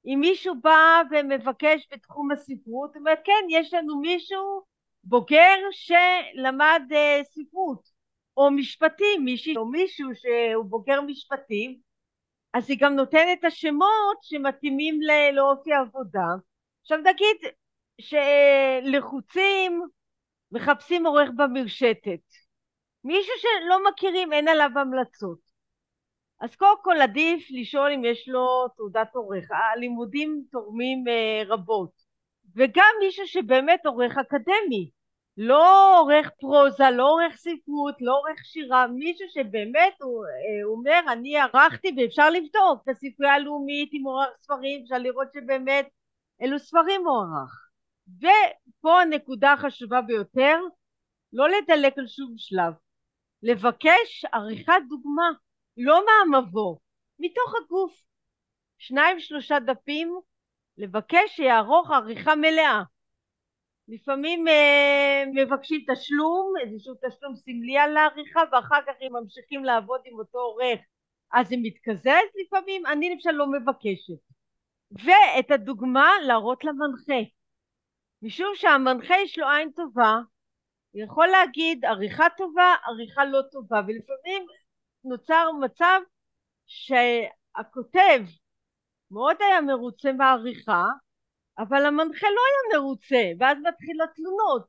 [0.07, 4.72] אם מישהו בא ומבקש בתחום הספרות, אומרת כן יש לנו מישהו
[5.05, 6.83] בוגר שלמד
[7.25, 7.89] ספרות
[8.37, 11.79] או משפטים, מישהי או מישהו שהוא בוגר משפטים,
[12.55, 15.01] אז היא גם נותנת את השמות שמתאימים
[15.33, 16.27] לאופי העבודה.
[16.81, 17.37] עכשיו נגיד
[18.01, 19.83] שלחוצים
[20.53, 22.21] מחפשים עורך במרשתת,
[23.05, 25.53] מישהו שלא מכירים אין עליו המלצות.
[26.41, 31.93] אז קודם כל עדיף לשאול אם יש לו תעודת עורך, הלימודים תורמים אה, רבות,
[32.57, 34.91] וגם מישהו שבאמת עורך אקדמי,
[35.37, 41.01] לא עורך פרוזה, לא עורך ספרות, לא עורך שירה, מישהו שבאמת הוא, אה, הוא אומר
[41.13, 45.89] אני ערכתי ואפשר לבדוק בספרייה הלאומית אם הוא ערך ספרים, אפשר לראות שבאמת
[46.43, 47.69] אלו ספרים הוא ערך.
[48.19, 50.59] ופה הנקודה החשובה ביותר,
[51.33, 52.73] לא לדלק על שום שלב,
[53.43, 55.31] לבקש עריכת דוגמה,
[55.77, 56.77] לא מהמבוא,
[57.19, 58.03] מתוך הגוף.
[58.79, 60.21] שניים שלושה דפים,
[60.79, 62.83] לבקש שיערוך עריכה מלאה.
[63.89, 70.19] לפעמים אה, מבקשים תשלום, איזשהו תשלום סמלי על העריכה ואחר כך אם ממשיכים לעבוד עם
[70.19, 70.81] אותו עורך
[71.33, 74.33] אז זה מתקזז לפעמים, אני למשל לא מבקשת.
[74.91, 77.31] ואת הדוגמה להראות למנחה.
[78.23, 80.21] משום שהמנחה יש לו עין טובה,
[80.91, 84.47] הוא יכול להגיד עריכה טובה, עריכה לא טובה, ולפעמים
[85.05, 86.01] נוצר מצב
[86.67, 88.21] שהכותב
[89.13, 90.85] מאוד היה מרוצה מהעריכה,
[91.59, 94.67] אבל המנחה לא היה מרוצה, ואז מתחילות תלונות.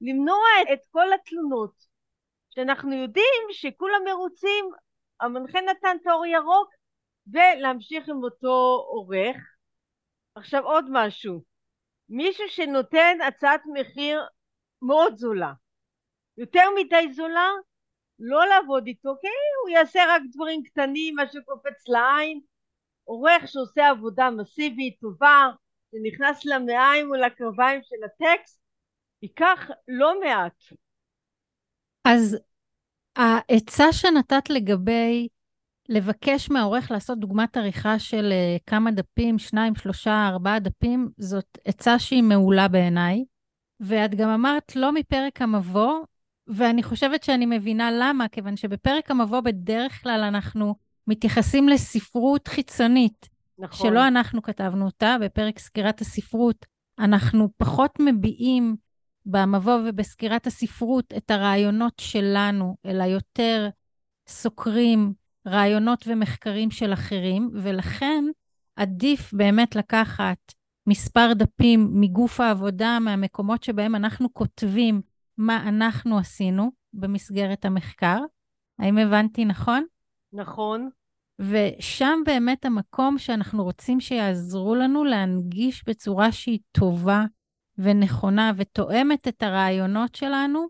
[0.00, 1.86] למנוע את כל התלונות.
[2.50, 4.64] שאנחנו יודעים שכולם מרוצים,
[5.20, 6.68] המנחה נתן תור ירוק,
[7.26, 9.36] ולהמשיך עם אותו עורך.
[10.34, 11.42] עכשיו עוד משהו,
[12.08, 14.26] מישהו שנותן הצעת מחיר
[14.82, 15.52] מאוד זולה,
[16.38, 17.50] יותר מדי זולה,
[18.18, 19.26] לא לעבוד איתו, כי
[19.62, 22.40] הוא יעשה רק דברים קטנים, מה שקופץ לעין,
[23.06, 25.48] עורך שעושה עבודה מסיבית, טובה,
[25.90, 28.60] שנכנס למעיים ולקרביים של הטקסט,
[29.22, 30.62] ייקח לא מעט.
[32.04, 32.36] אז
[33.16, 35.28] העצה שנתת לגבי
[35.88, 41.98] לבקש מהעורך לעשות דוגמת עריכה של uh, כמה דפים, שניים, שלושה, ארבעה דפים, זאת עצה
[41.98, 43.24] שהיא מעולה בעיניי.
[43.80, 46.04] ואת גם אמרת לא מפרק המבוא,
[46.46, 50.74] ואני חושבת שאני מבינה למה, כיוון שבפרק המבוא בדרך כלל אנחנו
[51.06, 53.28] מתייחסים לספרות חיצונית.
[53.58, 53.90] נכון.
[53.90, 56.66] שלא אנחנו כתבנו אותה, בפרק סקירת הספרות,
[56.98, 58.76] אנחנו פחות מביעים
[59.26, 63.68] במבוא ובסקירת הספרות את הרעיונות שלנו, אלא יותר
[64.28, 65.12] סוקרים
[65.46, 68.24] רעיונות ומחקרים של אחרים, ולכן
[68.76, 70.38] עדיף באמת לקחת
[70.86, 75.02] מספר דפים מגוף העבודה, מהמקומות שבהם אנחנו כותבים
[75.38, 78.18] מה אנחנו עשינו במסגרת המחקר.
[78.78, 79.84] האם הבנתי נכון?
[80.32, 80.88] נכון.
[81.38, 87.24] ושם באמת המקום שאנחנו רוצים שיעזרו לנו להנגיש בצורה שהיא טובה
[87.78, 90.66] ונכונה ותואמת את הרעיונות שלנו,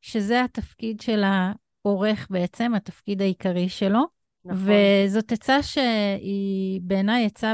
[0.00, 4.04] שזה התפקיד של העורך בעצם, התפקיד העיקרי שלו.
[4.44, 4.58] נכון.
[5.06, 7.52] וזאת עצה שהיא בעיניי עצה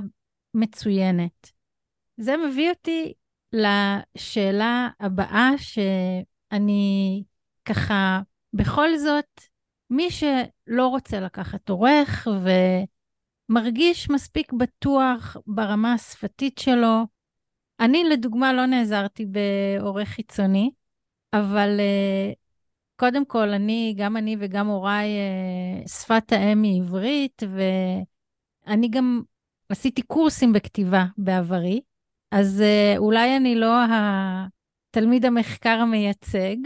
[0.54, 1.50] מצוינת.
[2.16, 3.12] זה מביא אותי
[3.52, 7.22] לשאלה הבאה, שאני
[7.64, 8.20] ככה,
[8.52, 9.40] בכל זאת,
[9.90, 10.10] מי
[10.68, 12.28] שלא רוצה לקחת עורך
[13.50, 17.06] ומרגיש מספיק בטוח ברמה השפתית שלו,
[17.80, 20.70] אני לדוגמה לא נעזרתי בעורך חיצוני,
[21.32, 22.34] אבל uh,
[22.96, 25.08] קודם כל, אני, גם אני וגם הוריי,
[25.84, 27.42] uh, שפת האם היא עברית,
[28.66, 29.22] ואני גם
[29.68, 31.80] עשיתי קורסים בכתיבה בעברי,
[32.30, 33.74] אז uh, אולי אני לא
[34.90, 36.56] התלמיד המחקר המייצג,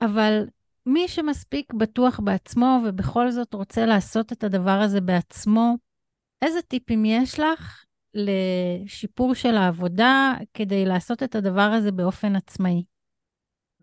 [0.00, 0.46] אבל
[0.88, 5.74] מי שמספיק בטוח בעצמו ובכל זאת רוצה לעשות את הדבר הזה בעצמו,
[6.42, 12.84] איזה טיפים יש לך לשיפור של העבודה כדי לעשות את הדבר הזה באופן עצמאי?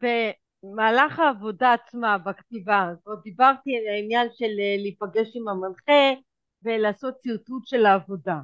[0.01, 6.21] במהלך העבודה עצמה, בכתיבה, כבר דיברתי על העניין של אה, להיפגש עם המנחה
[6.63, 8.37] ולעשות שרטוט של העבודה.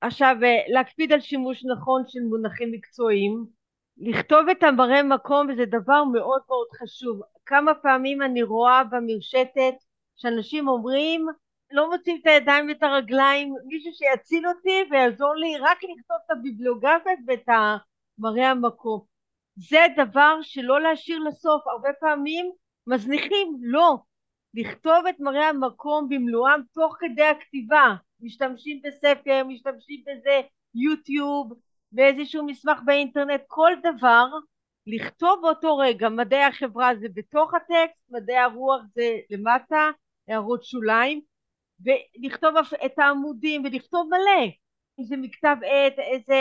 [0.00, 3.46] עכשיו, אה, להקפיד על שימוש נכון של מונחים מקצועיים,
[3.96, 7.20] לכתוב את המראה מקום וזה דבר מאוד מאוד חשוב.
[7.48, 9.74] כמה פעמים אני רואה במרשתת
[10.16, 11.26] שאנשים אומרים
[11.70, 17.12] לא מוצאים את הידיים ואת הרגליים, מישהו שיציל אותי ויעזור לי רק לכתוב את הביבליוגרפיה
[17.26, 19.00] ואת המראה המקום.
[19.56, 22.50] זה דבר שלא להשאיר לסוף, הרבה פעמים
[22.86, 23.96] מזניחים, לא.
[24.54, 27.94] לכתוב את מראה המקום במלואם תוך כדי הכתיבה.
[28.20, 30.40] משתמשים בספר, משתמשים בזה
[30.74, 31.52] יוטיוב,
[31.92, 34.26] באיזשהו מסמך באינטרנט, כל דבר,
[34.88, 36.08] לכתוב באותו רגע.
[36.08, 39.90] מדעי החברה זה בתוך הטקסט, מדעי הרוח זה למטה,
[40.28, 41.20] הערות שוליים,
[41.80, 44.46] ולכתוב את העמודים ולכתוב מלא.
[44.98, 46.34] אם זה מכתב עת, איזה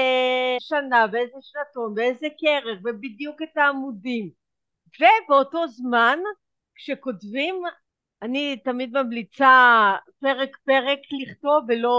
[0.59, 4.29] שנה ואיזה שנתון ואיזה כרך ובדיוק את העמודים.
[4.99, 6.19] ובאותו זמן
[6.75, 7.61] כשכותבים
[8.21, 11.97] אני תמיד ממליצה פרק פרק לכתוב ולא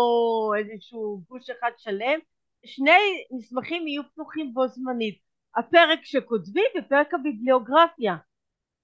[0.58, 2.18] איזשהו גוש אחד שלם
[2.64, 5.27] שני מסמכים יהיו פתוחים בו זמנית
[5.58, 8.16] הפרק שכותבים ופרק הביבליוגרפיה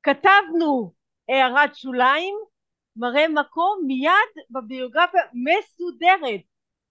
[0.02, 0.92] כתבנו
[1.28, 2.34] הערת שוליים
[2.96, 6.40] מראה מקום מיד בביוגרפיה מסודרת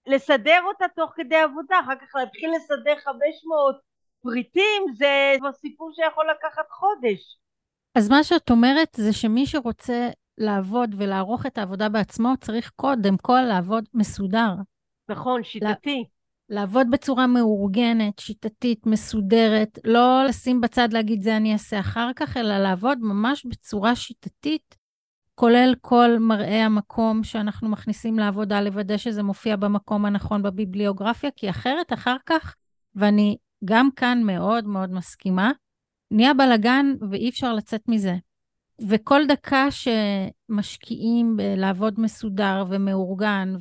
[0.08, 3.76] לסדר אותה תוך כדי עבודה אחר כך להתחיל לסדר 500
[4.22, 7.38] פריטים זה כבר סיפור שיכול לקחת חודש
[7.98, 13.42] אז מה שאת אומרת זה שמי שרוצה לעבוד ולערוך את העבודה בעצמו, צריך קודם כל
[13.50, 14.50] לעבוד מסודר.
[15.10, 16.06] נכון, שיטתי.
[16.50, 22.58] לעבוד בצורה מאורגנת, שיטתית, מסודרת, לא לשים בצד להגיד זה אני אעשה אחר כך, אלא
[22.58, 24.76] לעבוד ממש בצורה שיטתית,
[25.36, 31.94] כולל כל מראה המקום שאנחנו מכניסים לעבודה, לוודא שזה מופיע במקום הנכון בביבליוגרפיה, כי אחרת
[31.94, 32.56] אחר כך,
[32.96, 35.52] ואני גם כאן מאוד מאוד מסכימה,
[36.12, 38.16] נהיה בלאגן ואי אפשר לצאת מזה.
[38.88, 43.54] וכל דקה שמשקיעים בלעבוד מסודר ומאורגן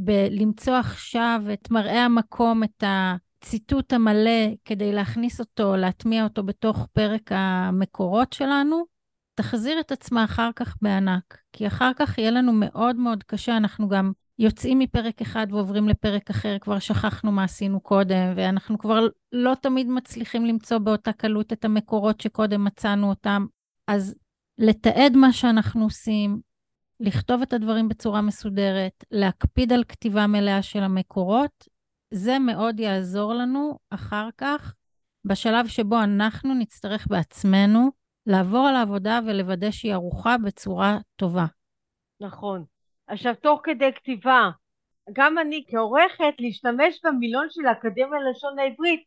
[0.00, 7.30] ובלמצוא עכשיו את מראה המקום, את הציטוט המלא כדי להכניס אותו, להטמיע אותו בתוך פרק
[7.34, 8.84] המקורות שלנו,
[9.34, 11.38] תחזיר את עצמה אחר כך בענק.
[11.52, 16.30] כי אחר כך יהיה לנו מאוד מאוד קשה, אנחנו גם יוצאים מפרק אחד ועוברים לפרק
[16.30, 21.64] אחר, כבר שכחנו מה עשינו קודם, ואנחנו כבר לא תמיד מצליחים למצוא באותה קלות את
[21.64, 23.46] המקורות שקודם מצאנו אותם.
[23.86, 24.14] אז
[24.58, 26.40] לתעד מה שאנחנו עושים,
[27.00, 31.68] לכתוב את הדברים בצורה מסודרת, להקפיד על כתיבה מלאה של המקורות,
[32.14, 34.74] זה מאוד יעזור לנו אחר כך,
[35.24, 37.90] בשלב שבו אנחנו נצטרך בעצמנו
[38.26, 41.44] לעבור על העבודה ולוודא שהיא ערוכה בצורה טובה.
[42.20, 42.64] נכון.
[43.06, 44.50] עכשיו, תוך כדי כתיבה,
[45.12, 49.04] גם אני כעורכת, להשתמש במילון של האקדמיה ללשון העברית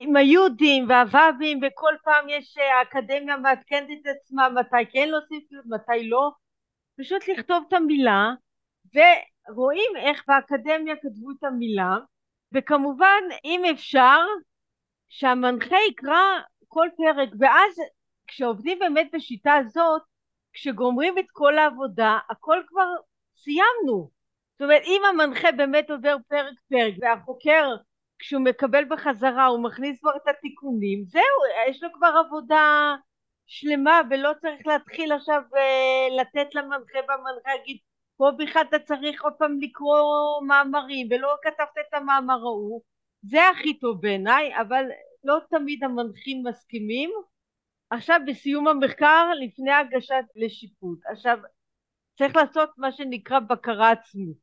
[0.00, 6.08] עם היהודים והו"בים וכל פעם יש אה, האקדמיה מעדכנת את עצמה מתי כן להוסיף מתי
[6.08, 6.30] לא
[6.98, 8.30] פשוט לכתוב את המילה
[8.94, 11.96] ורואים איך באקדמיה כתבו את המילה
[12.52, 14.20] וכמובן אם אפשר
[15.08, 17.80] שהמנחה יקרא כל פרק ואז
[18.26, 20.02] כשעובדים באמת בשיטה הזאת
[20.52, 22.88] כשגומרים את כל העבודה הכל כבר
[23.36, 24.10] סיימנו.
[24.52, 27.76] זאת אומרת אם המנחה באמת עובר פרק פרק והחוקר
[28.18, 31.22] כשהוא מקבל בחזרה הוא מכניס כבר את התיקונים זהו
[31.68, 32.94] יש לו כבר עבודה
[33.46, 37.78] שלמה ולא צריך להתחיל עכשיו uh, לתת למנחה והמנחה יגיד
[38.16, 39.98] פה בכלל אתה צריך עוד פעם לקרוא
[40.46, 42.82] מאמרים ולא כתבת את המאמר ההוא.
[43.22, 44.84] זה הכי טוב בעיניי אבל
[45.24, 47.10] לא תמיד המנחים מסכימים.
[47.90, 50.98] עכשיו בסיום המחקר לפני הגשת לשיפוט.
[51.10, 51.38] עכשיו
[52.18, 54.36] צריך לעשות מה שנקרא בקרה עצמית.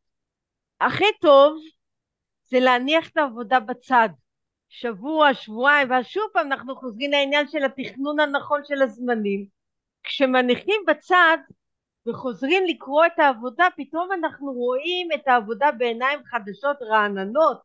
[0.81, 1.57] הכי טוב
[2.43, 4.09] זה להניח את העבודה בצד
[4.73, 9.45] שבוע, שבועיים, ואז שוב פעם אנחנו חוזרים לעניין של התכנון הנכון של הזמנים.
[10.03, 11.37] כשמניחים בצד
[12.07, 17.61] וחוזרים לקרוא את העבודה, פתאום אנחנו רואים את העבודה בעיניים חדשות רעננות,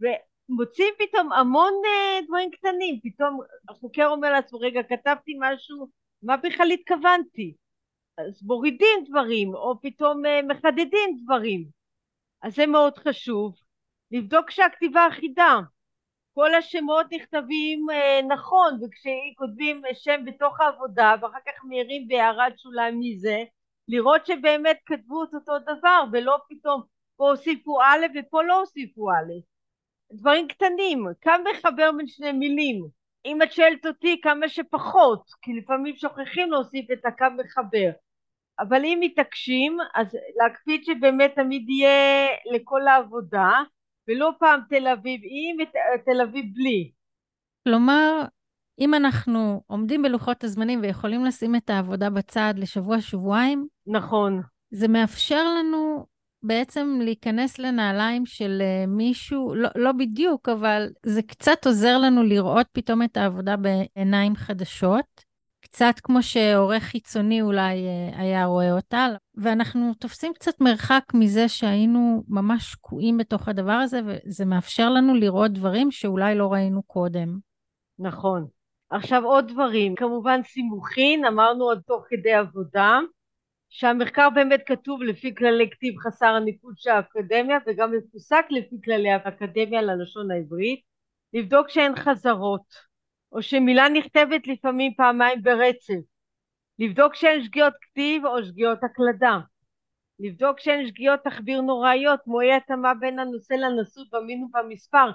[0.00, 3.00] ומוצאים פתאום המון uh, דברים קטנים.
[3.02, 5.88] פתאום החוקר אומר לעצמו, רגע, כתבתי משהו,
[6.22, 7.54] מה בכלל התכוונתי?
[8.18, 11.64] אז מורידים דברים, או פתאום uh, מחדדים דברים.
[12.42, 13.54] אז זה מאוד חשוב.
[14.10, 15.60] לבדוק שהכתיבה אחידה.
[16.34, 23.44] כל השמות נכתבים אה, נכון, וכשכותבים שם בתוך העבודה ואחר כך מעירים בהערת שוליים מזה,
[23.88, 26.82] לראות שבאמת כתבו את אותו דבר ולא פתאום
[27.16, 29.32] פה הוסיפו א' ופה לא הוסיפו א'.
[30.12, 32.84] דברים קטנים, כמה מחבר בין שני מילים.
[33.24, 37.90] אם את שואלת אותי כמה שפחות, כי לפעמים שוכחים להוסיף את הקו מחבר.
[38.58, 43.50] אבל אם מתעקשים, אז להקפיד שבאמת תמיד יהיה לכל העבודה,
[44.08, 46.90] ולא פעם תל אביב עם ותל אביב בלי.
[47.68, 48.24] כלומר,
[48.78, 54.42] אם אנחנו עומדים בלוחות הזמנים ויכולים לשים את העבודה בצד לשבוע-שבועיים, נכון.
[54.70, 56.06] זה מאפשר לנו
[56.42, 62.66] בעצם להיכנס לנעליים של אה, מישהו, לא, לא בדיוק, אבל זה קצת עוזר לנו לראות
[62.72, 65.23] פתאום את העבודה בעיניים חדשות.
[65.74, 72.22] קצת כמו שעורך חיצוני אולי אה, היה רואה אותה, ואנחנו תופסים קצת מרחק מזה שהיינו
[72.28, 77.38] ממש שקועים בתוך הדבר הזה, וזה מאפשר לנו לראות דברים שאולי לא ראינו קודם.
[77.98, 78.46] נכון.
[78.90, 82.98] עכשיו עוד דברים, כמובן סימוכין, אמרנו עוד תוך כדי עבודה,
[83.68, 89.82] שהמחקר באמת כתוב לפי כללי כתיב חסר הניקוד של האקדמיה וגם מפוסק לפי כללי האקדמיה
[89.82, 90.80] ללשון העברית,
[91.32, 92.93] לבדוק שאין חזרות,
[93.34, 95.94] או שמילה נכתבת לפעמים פעמיים ברצף,
[96.78, 99.38] לבדוק שאין שגיאות כתיב או שגיאות הקלדה,
[100.20, 105.10] לבדוק שאין שגיאות תחביר נוראיות כמו אי התאמה בין הנושא לנשאות במין ובמספר.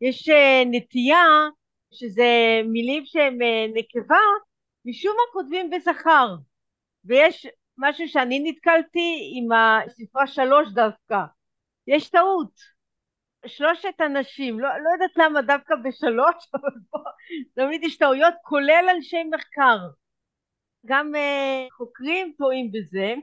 [0.00, 0.34] יש uh,
[0.70, 1.48] נטייה
[1.92, 4.20] שזה מילים שהן uh, נקבה,
[4.84, 6.34] משום מה כותבים בזכר,
[7.04, 7.46] ויש
[7.78, 11.18] משהו שאני נתקלתי עם הספרה שלוש דווקא,
[11.86, 12.73] יש טעות.
[13.46, 16.98] שלושת אנשים, לא, לא יודעת למה דווקא בשלוש, אבל פה
[17.54, 19.78] תמיד יש טעויות, כולל אנשי מחקר.
[20.86, 23.14] גם uh, חוקרים טועים בזה,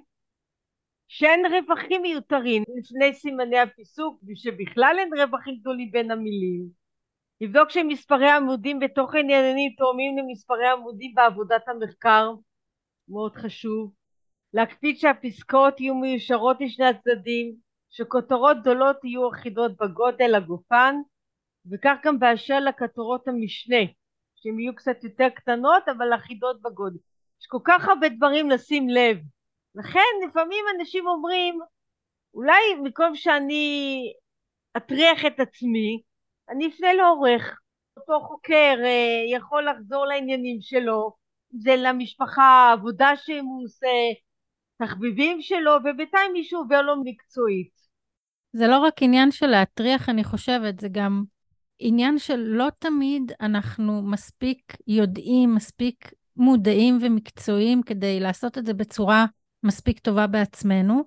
[1.08, 6.82] שאין רווחים מיותרים לפני סימני הפיסוק, ושבכלל אין רווחים גדולים בין המילים.
[7.42, 12.32] לבדוק שמספרי עמודים בתוכן עניינים תואמים למספרי עמודים בעבודת המחקר,
[13.08, 13.94] מאוד חשוב.
[14.54, 17.56] להקפיד שהפסקאות יהיו מיושרות לשני הצדדים,
[17.92, 20.96] שכותרות גדולות יהיו אחידות בגודל הגופן,
[21.72, 23.92] וכך גם באשר לכותרות המשנה,
[24.36, 26.98] שהן יהיו קצת יותר קטנות אבל אחידות בגודל.
[27.42, 29.18] יש כל כך הרבה דברים לשים לב.
[29.76, 31.60] לכן לפעמים אנשים אומרים,
[32.34, 34.04] אולי במקום שאני
[34.78, 36.02] אטריח את עצמי,
[36.50, 37.60] אני אפנה לעורך.
[37.98, 41.16] אותו חוקר אה, יכול לחזור לעניינים שלו,
[41.50, 43.88] זה למשפחה, העבודה שהוא עושה,
[44.78, 47.81] תחביבים שלו, ובינתיים מישהו עובר לו מקצועית.
[48.54, 51.24] זה לא רק עניין של להטריח, אני חושבת, זה גם
[51.80, 59.26] עניין של לא תמיד אנחנו מספיק יודעים, מספיק מודעים ומקצועיים כדי לעשות את זה בצורה
[59.64, 61.04] מספיק טובה בעצמנו.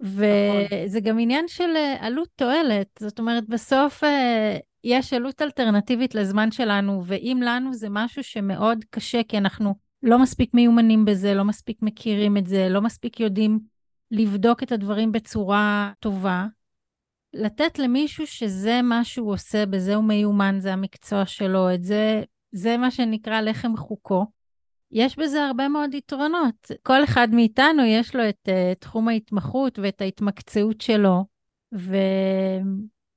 [0.00, 1.00] וזה נכון.
[1.02, 2.86] גם עניין של אה, עלות תועלת.
[3.00, 9.22] זאת אומרת, בסוף אה, יש עלות אלטרנטיבית לזמן שלנו, ואם לנו זה משהו שמאוד קשה,
[9.28, 13.58] כי אנחנו לא מספיק מיומנים בזה, לא מספיק מכירים את זה, לא מספיק יודעים
[14.10, 16.46] לבדוק את הדברים בצורה טובה,
[17.34, 22.22] לתת למישהו שזה מה שהוא עושה, בזה הוא מיומן, זה המקצוע שלו, את זה,
[22.52, 24.26] זה מה שנקרא לחם חוקו.
[24.90, 26.70] יש בזה הרבה מאוד יתרונות.
[26.82, 31.24] כל אחד מאיתנו יש לו את uh, תחום ההתמחות ואת ההתמקצעות שלו,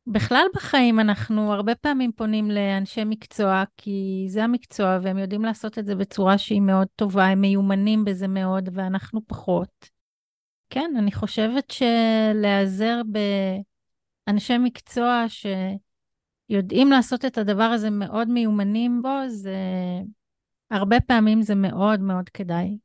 [0.08, 5.86] ובכלל בחיים אנחנו הרבה פעמים פונים לאנשי מקצוע, כי זה המקצוע והם יודעים לעשות את
[5.86, 9.90] זה בצורה שהיא מאוד טובה, הם מיומנים בזה מאוד ואנחנו פחות.
[10.70, 13.02] כן, אני חושבת שלהיעזר
[14.28, 15.26] באנשי מקצוע
[16.50, 19.58] שיודעים לעשות את הדבר הזה מאוד מיומנים בו, זה
[20.72, 22.78] הרבה פעמים זה מאוד מאוד כדאי.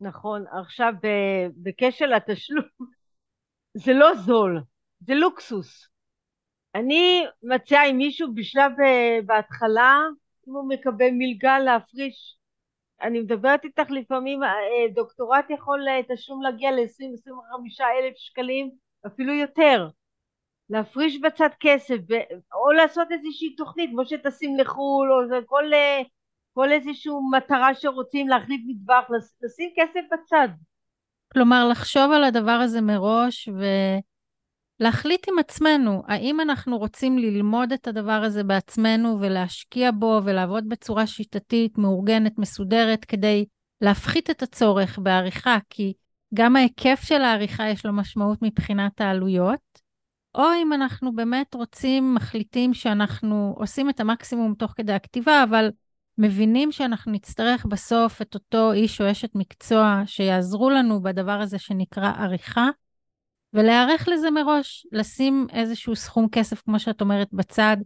[0.00, 0.92] נכון, עכשיו
[1.56, 2.64] בקשר לתשלום,
[3.84, 4.62] זה לא זול,
[5.00, 5.88] זה לוקסוס.
[6.74, 9.98] אני מציעה עם מישהו בשלב אה, בהתחלה,
[10.48, 12.36] אם הוא מקבל מלגה להפריש,
[13.02, 14.48] אני מדברת איתך לפעמים, אה,
[14.94, 18.70] דוקטורט יכול אה, תשלום להגיע ל-20-25 אלף שקלים,
[19.06, 19.88] אפילו יותר.
[20.70, 21.96] להפריש בצד כסף,
[22.54, 25.64] או לעשות איזושהי תוכנית, כמו שטסים לחו"ל, או זה כל
[26.54, 29.04] כל איזושהי מטרה שרוצים להחליף מטבח,
[29.42, 30.48] לשים כסף בצד.
[31.32, 33.48] כלומר, לחשוב על הדבר הזה מראש
[34.80, 41.06] ולהחליט עם עצמנו, האם אנחנו רוצים ללמוד את הדבר הזה בעצמנו ולהשקיע בו ולעבוד בצורה
[41.06, 43.44] שיטתית, מאורגנת, מסודרת, כדי
[43.80, 45.92] להפחית את הצורך בעריכה, כי
[46.34, 49.83] גם ההיקף של העריכה יש לו משמעות מבחינת העלויות,
[50.34, 55.70] או אם אנחנו באמת רוצים, מחליטים שאנחנו עושים את המקסימום תוך כדי הכתיבה, אבל
[56.18, 62.12] מבינים שאנחנו נצטרך בסוף את אותו איש או אשת מקצוע שיעזרו לנו בדבר הזה שנקרא
[62.18, 62.68] עריכה,
[63.52, 67.76] ולהיערך לזה מראש, לשים איזשהו סכום כסף, כמו שאת אומרת, בצד,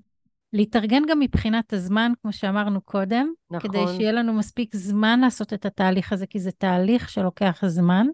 [0.52, 3.70] להתארגן גם מבחינת הזמן, כמו שאמרנו קודם, נכון.
[3.70, 8.06] כדי שיהיה לנו מספיק זמן לעשות את התהליך הזה, כי זה תהליך שלוקח זמן,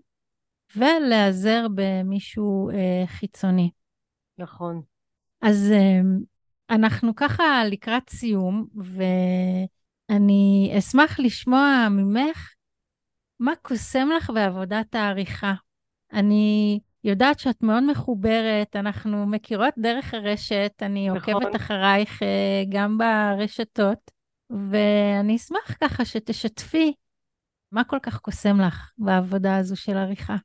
[0.76, 3.70] ולהיעזר במישהו אה, חיצוני.
[4.38, 4.82] נכון.
[5.42, 6.00] אז אה,
[6.70, 9.02] אנחנו ככה לקראת סיום, ו...
[10.10, 12.54] אני אשמח לשמוע ממך
[13.40, 15.54] מה קוסם לך בעבודת העריכה.
[16.12, 21.34] אני יודעת שאת מאוד מחוברת, אנחנו מכירות דרך הרשת, אני נכון.
[21.34, 24.10] עוקבת אחרייך אה, גם ברשתות,
[24.50, 26.94] ואני אשמח ככה שתשתפי
[27.72, 30.36] מה כל כך קוסם לך בעבודה הזו של עריכה.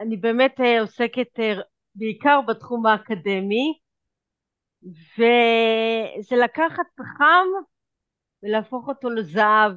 [0.00, 1.54] אני באמת אה, עוסקת אה,
[1.94, 3.78] בעיקר בתחום האקדמי,
[5.16, 7.46] וזה לקחת פחם
[8.42, 9.72] ולהפוך אותו לזהב.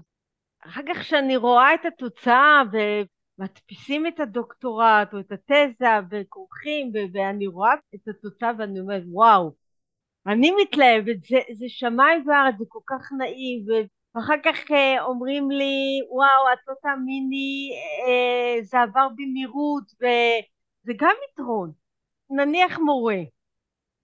[0.65, 7.73] אחר כך כשאני רואה את התוצאה ומדפיסים את הדוקטורט או את התזה וכורכים ואני רואה
[7.95, 9.53] את התוצאה ואני אומרת וואו
[10.27, 13.65] אני מתלהבת זה, זה שמיים וארץ זה כל כך נעים
[14.15, 17.69] ואחר כך אה, אומרים לי, וואו, את לא תאמיני,
[18.07, 21.71] אה, זה עבר במהירות, וזה גם יתרון.
[22.35, 23.19] נניח מורה,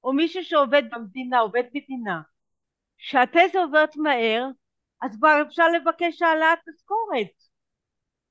[0.03, 2.21] או מישהו שעובד במדינה, עובד מדינה,
[2.97, 4.47] שהתזה עוברת מהר,
[5.01, 7.49] אז כבר אפשר לבקש העלאת משכורת.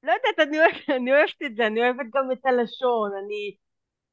[0.02, 3.56] לא יודעת, אני, אוהב, אני אוהבת את זה, אני אוהבת גם את הלשון, אני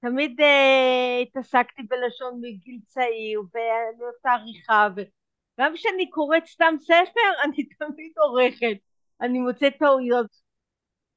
[0.02, 7.64] תמיד אה, התעסקתי בלשון מגיל צעיר, ואני אוהבת עריכה, וגם כשאני קוראת סתם ספר, אני
[7.80, 8.78] תמיד עורכת,
[9.22, 10.46] אני מוצאת טעויות.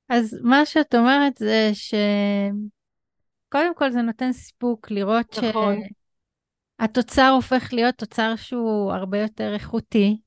[0.08, 1.70] אז מה שאת אומרת זה
[3.48, 5.76] שקודם כל זה נותן סיפוק לראות נכון.
[6.80, 10.20] שהתוצר הופך להיות תוצר שהוא הרבה יותר איכותי,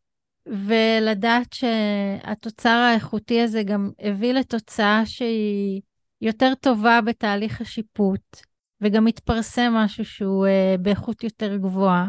[0.45, 5.81] ולדעת שהתוצר האיכותי הזה גם הביא לתוצאה שהיא
[6.21, 8.37] יותר טובה בתהליך השיפוט,
[8.81, 12.07] וגם מתפרסם משהו שהוא uh, באיכות יותר גבוהה.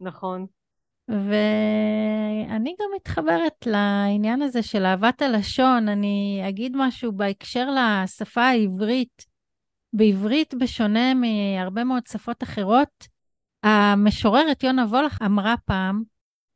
[0.00, 0.46] נכון.
[1.08, 5.88] ואני גם מתחברת לעניין הזה של אהבת הלשון.
[5.88, 9.33] אני אגיד משהו בהקשר לשפה העברית.
[9.94, 13.08] בעברית, בשונה מהרבה מאוד שפות אחרות,
[13.62, 16.02] המשוררת יונה וולך אמרה פעם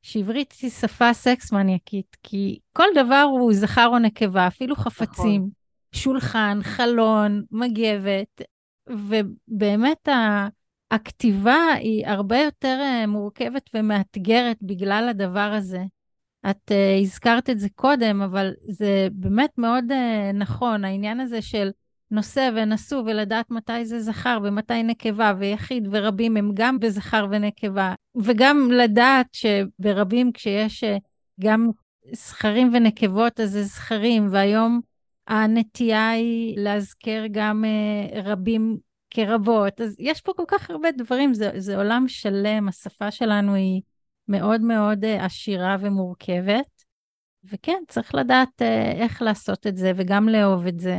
[0.03, 5.51] שעברית היא שפה סקס מניאקית, כי כל דבר הוא זכר או נקבה, אפילו חפצים, נכון.
[5.93, 8.43] שולחן, חלון, מגבת,
[8.89, 10.09] ובאמת
[10.91, 15.83] הכתיבה היא הרבה יותר אה, מורכבת ומאתגרת בגלל הדבר הזה.
[16.51, 21.71] את uh, הזכרת את זה קודם, אבל זה באמת מאוד uh, נכון, העניין הזה של
[22.11, 28.71] נושא ונשוא ולדעת מתי זה זכר ומתי נקבה ויחיד ורבים הם גם בזכר ונקבה, וגם
[28.73, 30.87] לדעת שברבים כשיש uh,
[31.41, 31.71] גם
[32.13, 34.81] זכרים ונקבות אז זה זכרים, והיום
[35.27, 38.79] הנטייה היא להזכר גם uh, רבים
[39.11, 39.81] כרבות.
[39.81, 43.83] אז יש פה כל כך הרבה דברים, זה, זה עולם שלם, השפה שלנו היא
[44.29, 46.85] מאוד מאוד uh, עשירה ומורכבת.
[47.45, 48.63] וכן, צריך לדעת
[48.95, 50.99] איך לעשות את זה וגם לאהוב את זה,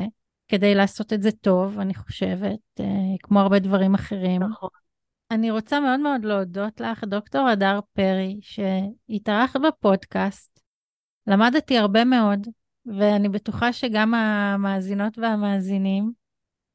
[0.49, 2.83] כדי לעשות את זה טוב, אני חושבת, uh,
[3.23, 4.43] כמו הרבה דברים אחרים.
[4.43, 4.69] נכון.
[5.31, 10.59] אני רוצה מאוד מאוד להודות לך, דוקטור הדר פרי, שהתארחת בפודקאסט.
[11.27, 12.47] למדתי הרבה מאוד,
[12.85, 16.11] ואני בטוחה שגם המאזינות והמאזינים.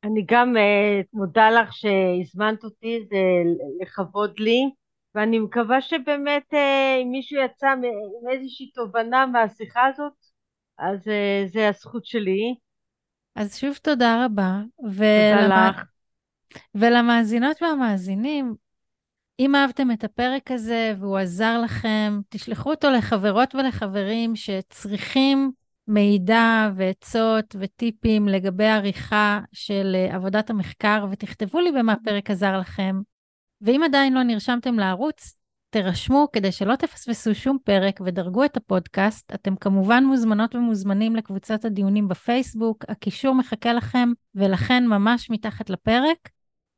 [0.05, 3.19] אני גם uh, מודה לך שהזמנת אותי, זה
[3.81, 4.71] לכבוד לי,
[5.15, 7.83] ואני מקווה שבאמת uh, אם מישהו יצא עם
[8.31, 10.13] איזושהי תובנה מהשיחה הזאת,
[10.79, 12.55] אז uh, זה הזכות שלי.
[13.35, 14.61] אז שוב תודה רבה.
[14.83, 15.43] ולמ...
[15.43, 15.85] תודה לך.
[16.75, 18.55] ולמאזינות והמאזינים,
[19.41, 25.53] אם אהבתם את הפרק הזה והוא עזר לכם, תשלחו אותו לחברות ולחברים שצריכים
[25.89, 33.01] מידע ועצות וטיפים לגבי עריכה של אה, עבודת המחקר, ותכתבו לי במה הפרק עזר לכם.
[33.61, 35.35] ואם עדיין לא נרשמתם לערוץ,
[35.75, 39.35] תירשמו כדי שלא תפספסו שום פרק ודרגו את הפודקאסט.
[39.35, 46.29] אתם כמובן מוזמנות ומוזמנים לקבוצת הדיונים בפייסבוק, הקישור מחכה לכם, ולכן ממש מתחת לפרק.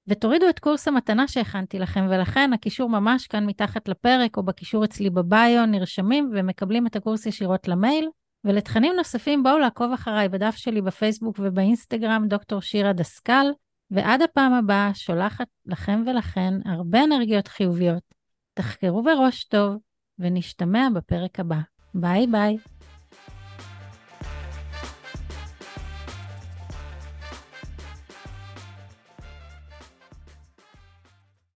[0.09, 5.11] ותורידו את קורס המתנה שהכנתי לכם, ולכן הקישור ממש כאן מתחת לפרק, או בקישור אצלי
[5.11, 8.09] בביו, נרשמים ומקבלים את הקורס ישירות למייל.
[8.45, 13.47] ולתכנים נוספים בואו לעקוב אחריי בדף שלי בפייסבוק ובאינסטגרם, דוקטור שירה דסקל,
[13.91, 18.16] ועד הפעם הבאה שולחת לכם ולכן הרבה אנרגיות חיוביות.
[18.57, 19.77] תחקרו בראש טוב,
[20.19, 21.59] ונשתמע בפרק הבא.
[21.95, 22.57] ביי ביי.